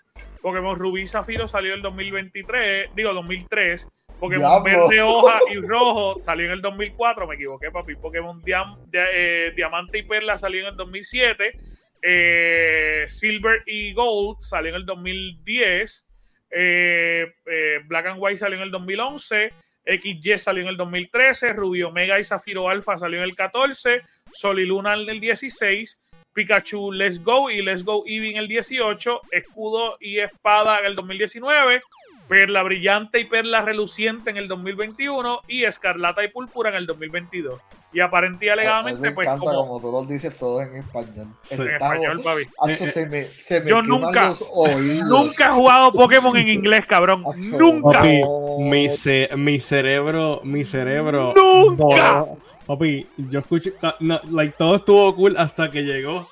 [0.42, 3.88] Pokémon Rubí y Zafiro salió en 2023, digo 2003.
[4.20, 4.42] Pokémon.
[4.64, 7.96] Verde, Hoja y Rojo salió en el 2004, me equivoqué, papi.
[7.96, 11.58] Pokémon Diam- eh, Diamante y Perla salió en el 2007.
[12.02, 16.06] Eh, Silver y Gold salió en el 2010.
[16.52, 19.52] Eh, eh, Black and White salió en el 2011.
[19.86, 21.50] XY salió en el 2013.
[21.54, 24.02] Rubio Omega y Zafiro Alpha salió en el 14.
[24.32, 26.02] Sol y Luna en el 16.
[26.34, 29.22] Pikachu Let's Go y Let's Go Eevee en el 18.
[29.32, 31.82] Escudo y Espada en el 2019.
[32.30, 35.42] Perla Brillante y Perla Reluciente en el 2021.
[35.48, 37.60] Y Escarlata y Púrpura en el 2022.
[37.92, 41.28] Y aparente y alegadamente, me pues encanta como como tú lo dices todo en español.
[41.42, 41.62] Sí.
[41.64, 42.44] en español, papi.
[42.60, 45.10] Hacho, se me, se me Yo nunca- los oídos.
[45.10, 47.24] Nunca he jugado Pokémon en inglés, cabrón.
[47.36, 47.98] Nunca.
[47.98, 48.22] Papi,
[48.60, 51.34] mi, ce- mi cerebro, mi cerebro.
[51.36, 51.84] Nunca.
[52.22, 52.38] voló.
[52.68, 53.74] Papi, yo escuché.
[54.02, 56.28] no, like, todo estuvo cool hasta que llegó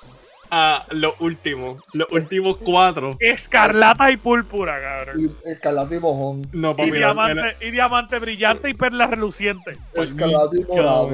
[0.50, 1.76] a lo último.
[1.92, 3.16] Los últimos cuatro.
[3.20, 5.34] Escarlata y Púrpura, cabrón.
[5.44, 6.46] Y Escarlata y mojón.
[6.52, 9.76] No, Y papi, era- diamante, y diamante brillante y perla reluciente.
[9.94, 11.10] Escarlata y morado.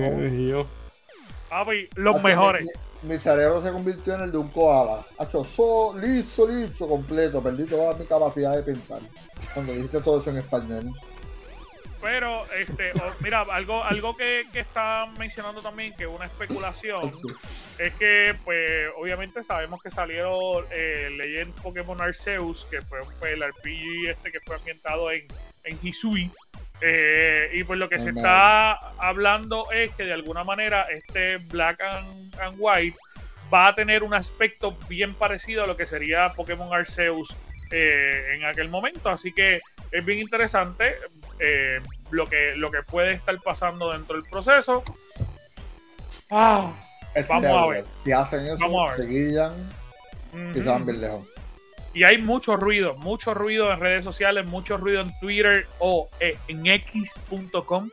[1.49, 2.65] Papi, los mejores.
[3.03, 5.03] Mi, mi cerebro se convirtió en el de un koala.
[5.19, 7.43] Hacho, so, listo, listo, completo.
[7.43, 8.99] Perdí toda mi capacidad de pensar.
[9.53, 10.91] Cuando dijiste todo eso en español.
[12.05, 17.11] Pero, este, oh, mira, algo, algo que, que están mencionando también, que es una especulación,
[17.79, 23.43] es que, pues, obviamente sabemos que salieron eh, Legend Pokémon Arceus, que fue pues, el
[23.43, 25.27] RPG este que fue ambientado en,
[25.65, 26.31] en Hisui.
[26.83, 31.81] Eh, y pues lo que se está hablando es que de alguna manera este Black
[31.81, 32.99] and, and White
[33.53, 37.35] va a tener un aspecto bien parecido a lo que sería Pokémon Arceus
[37.71, 39.09] eh, en aquel momento.
[39.09, 40.97] Así que es bien interesante
[41.39, 41.81] eh,
[42.11, 44.83] lo, que, lo que puede estar pasando dentro del proceso.
[46.31, 46.73] Ah,
[47.15, 47.85] es Vamos a ver.
[48.05, 49.01] Si hacen eso, Vamos a ver.
[49.01, 49.53] se guillan
[50.51, 51.27] y se van bien lejos.
[51.93, 56.37] Y hay mucho ruido, mucho ruido en redes sociales, mucho ruido en Twitter o eh,
[56.49, 57.89] en x.com.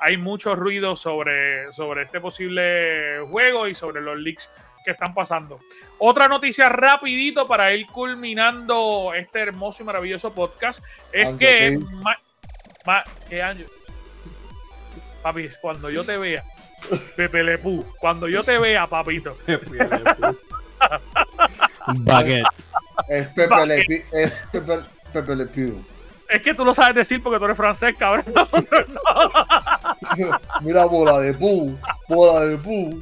[0.00, 4.50] Hay mucho ruido sobre, sobre este posible juego y sobre los leaks
[4.84, 5.58] que están pasando.
[5.98, 11.80] Otra noticia rapidito para ir culminando este hermoso y maravilloso podcast es que...
[12.86, 12.90] ¿qué?
[12.90, 13.64] ma- ma- ¿qué año?
[15.22, 16.44] Papi, cuando yo te vea,
[17.16, 19.36] Pepe Le Pew, cuando yo te vea, papito,
[21.98, 22.46] Baguette.
[23.08, 24.02] Es Pepe Le Pew.
[24.12, 24.78] Es Pepe,
[25.12, 25.84] Pepe Le Pew.
[26.28, 28.24] es que tú lo sabes decir porque tú eres francés, cabrón.
[28.34, 29.00] Nosotros no.
[30.60, 31.78] Mira, bola de pu.
[32.08, 33.00] Bola de pu.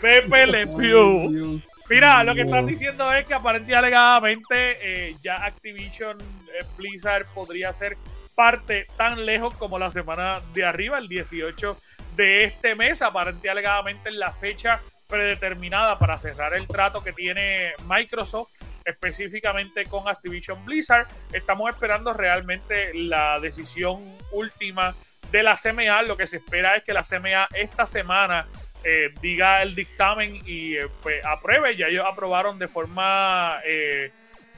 [0.00, 1.60] Pepe Le Pew.
[1.88, 7.72] Mira, lo que están diciendo es que aparentemente alegadamente eh, ya Activision eh, Blizzard podría
[7.72, 7.96] ser
[8.40, 11.76] parte tan lejos como la semana de arriba, el 18
[12.16, 13.02] de este mes.
[13.02, 18.48] Aparentemente alegadamente en la fecha predeterminada para cerrar el trato que tiene Microsoft
[18.86, 21.06] específicamente con Activision Blizzard.
[21.34, 24.00] Estamos esperando realmente la decisión
[24.32, 24.94] última
[25.30, 26.00] de la CMA.
[26.04, 28.46] Lo que se espera es que la CMA esta semana
[28.84, 31.76] eh, diga el dictamen y eh, pues, apruebe.
[31.76, 34.10] Ya ellos aprobaron de forma, eh,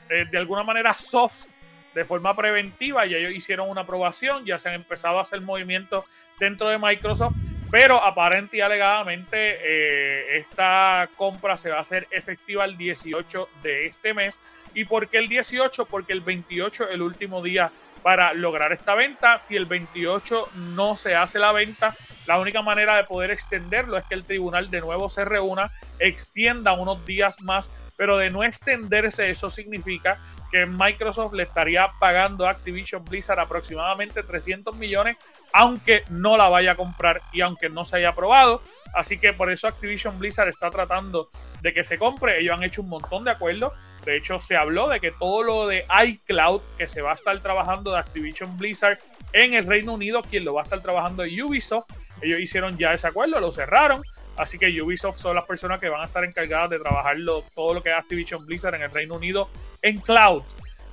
[0.09, 1.47] eh, de alguna manera soft,
[1.95, 3.07] de forma preventiva.
[3.07, 6.05] Ya ellos hicieron una aprobación, ya se han empezado a hacer movimientos
[6.39, 7.35] dentro de Microsoft.
[7.71, 13.87] Pero aparente y alegadamente eh, esta compra se va a hacer efectiva el 18 de
[13.87, 14.39] este mes.
[14.75, 15.87] ¿Y por qué el 18?
[15.87, 17.71] Porque el 28 es el último día
[18.03, 19.39] para lograr esta venta.
[19.39, 21.95] Si el 28 no se hace la venta,
[22.27, 26.73] la única manera de poder extenderlo es que el tribunal de nuevo se reúna, extienda
[26.73, 27.71] unos días más,
[28.03, 30.19] pero de no extenderse eso significa
[30.51, 35.17] que Microsoft le estaría pagando a Activision Blizzard aproximadamente 300 millones,
[35.53, 38.61] aunque no la vaya a comprar y aunque no se haya aprobado.
[38.93, 41.29] Así que por eso Activision Blizzard está tratando
[41.61, 42.41] de que se compre.
[42.41, 43.73] Ellos han hecho un montón de acuerdos.
[44.05, 47.39] De hecho, se habló de que todo lo de iCloud, que se va a estar
[47.39, 48.99] trabajando de Activision Blizzard
[49.33, 51.87] en el Reino Unido, quien lo va a estar trabajando es Ubisoft.
[52.21, 54.03] Ellos hicieron ya ese acuerdo, lo cerraron.
[54.37, 57.75] Así que Ubisoft son las personas que van a estar encargadas de trabajar lo- todo
[57.75, 59.49] lo que es Activision Blizzard en el Reino Unido
[59.83, 60.43] en cloud.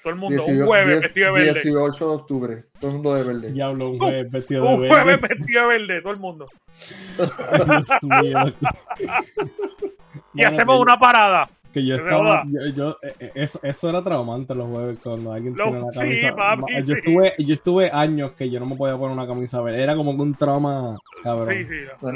[0.05, 1.61] Todo el mundo, 18 un jueves diez- vestido de verde.
[1.62, 2.64] 18 de octubre.
[2.78, 3.50] Todo el mundo de verde.
[3.52, 4.94] Diablo, un jueves vestido de Un verde.
[4.94, 6.46] jueves vestido de verde, todo el mundo.
[10.34, 11.48] Y hacemos una parada.
[11.72, 12.44] Que yo estaba.
[12.46, 15.90] Yo, yo- eh, eh, eso, eso era traumante los jueves cuando alguien Lo- tiene una
[15.92, 16.36] sí, camisa.
[16.36, 16.92] papi, yo, sí.
[16.92, 19.82] estuve, yo estuve años que yo no me podía poner una camisa verde.
[19.82, 20.94] Era como que un trauma,
[21.24, 21.48] cabrón.
[21.48, 21.74] Sí, sí.
[22.00, 22.12] No,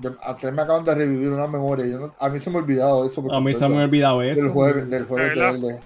[0.00, 1.86] Yo- a ustedes me acaban de revivir una memoria.
[1.86, 3.24] Yo no- a mí se me ha olvidado eso.
[3.32, 4.42] A mí se me ha olvidado eso.
[4.42, 5.78] Del jueves, del jueves de verde.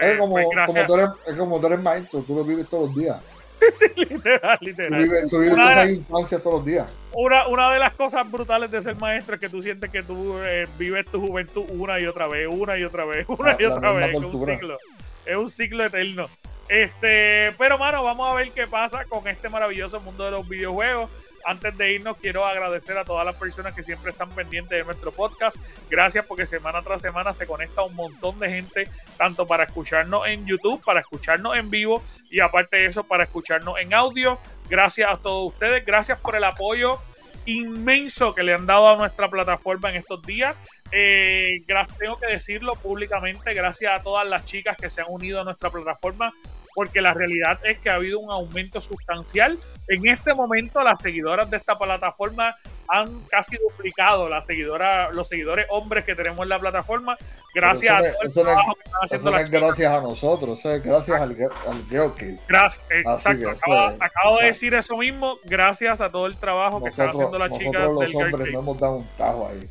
[0.00, 2.68] Pues, Es como, pues, como tú eres, es como tú eres maestro, tú lo vives
[2.68, 3.34] todos los días.
[3.72, 5.02] Sí, literal, Tú literal.
[5.02, 6.86] vives, tú vives Una esa las- infancia todos los días.
[7.12, 10.38] una, una de las cosas brutales de ser maestro es que tú sientes que tú
[10.44, 13.64] eh, vives tu juventud una y otra vez, una y otra vez, una La- y
[13.64, 14.14] otra vez.
[14.14, 14.78] Es un ciclo.
[15.26, 16.26] Es un ciclo eterno.
[16.68, 21.10] Este, pero mano, vamos a ver qué pasa con este maravilloso mundo de los videojuegos.
[21.48, 25.12] Antes de irnos, quiero agradecer a todas las personas que siempre están pendientes de nuestro
[25.12, 25.56] podcast.
[25.88, 28.86] Gracias porque semana tras semana se conecta un montón de gente,
[29.16, 33.78] tanto para escucharnos en YouTube, para escucharnos en vivo y aparte de eso, para escucharnos
[33.78, 34.38] en audio.
[34.68, 37.00] Gracias a todos ustedes, gracias por el apoyo
[37.46, 40.54] inmenso que le han dado a nuestra plataforma en estos días.
[40.92, 41.62] Eh,
[41.98, 45.70] tengo que decirlo públicamente, gracias a todas las chicas que se han unido a nuestra
[45.70, 46.34] plataforma,
[46.78, 49.58] porque la realidad es que ha habido un aumento sustancial.
[49.88, 52.54] En este momento, las seguidoras de esta plataforma
[52.86, 57.16] han casi duplicado las seguidoras, los seguidores hombres que tenemos en la plataforma,
[57.52, 59.60] gracias a todo el es- trabajo que están haciendo las es chicas.
[59.62, 61.30] gracias a nosotros, eso es gracias al,
[61.66, 62.38] al.
[62.46, 63.50] Gracias, exacto.
[63.50, 67.58] acabo, acabo de decir eso mismo, gracias a todo el trabajo que están haciendo las
[67.58, 69.68] chicas del hombres no hemos dado un tajo ahí.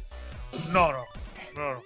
[0.71, 1.03] No, no,
[1.55, 1.83] no, no.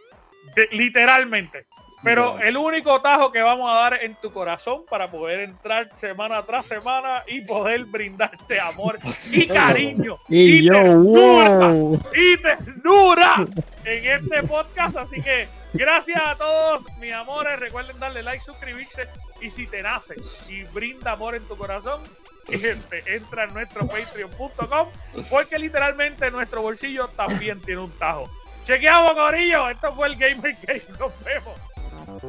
[0.55, 1.65] De- literalmente.
[2.04, 6.41] Pero el único tajo que vamos a dar en tu corazón para poder entrar semana
[6.43, 8.97] tras semana y poder brindarte amor
[9.30, 12.02] y cariño Y yo, ternura, wow.
[12.16, 13.45] y ternura
[13.86, 14.97] en este podcast.
[14.97, 17.60] Así que gracias a todos, mis amores.
[17.60, 19.08] Recuerden darle like, suscribirse
[19.39, 20.16] y si te nace
[20.49, 22.02] y brinda amor en tu corazón,
[22.47, 24.88] gente, entra en nuestro patreon.com
[25.30, 28.28] porque literalmente nuestro bolsillo también tiene un tajo.
[28.64, 29.70] Chequeamos, Corillo.
[29.70, 30.84] Esto fue el Gamer Game.
[30.99, 31.70] Nos vemos.
[32.04, 32.24] Thank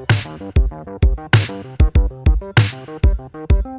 [3.53, 3.72] you.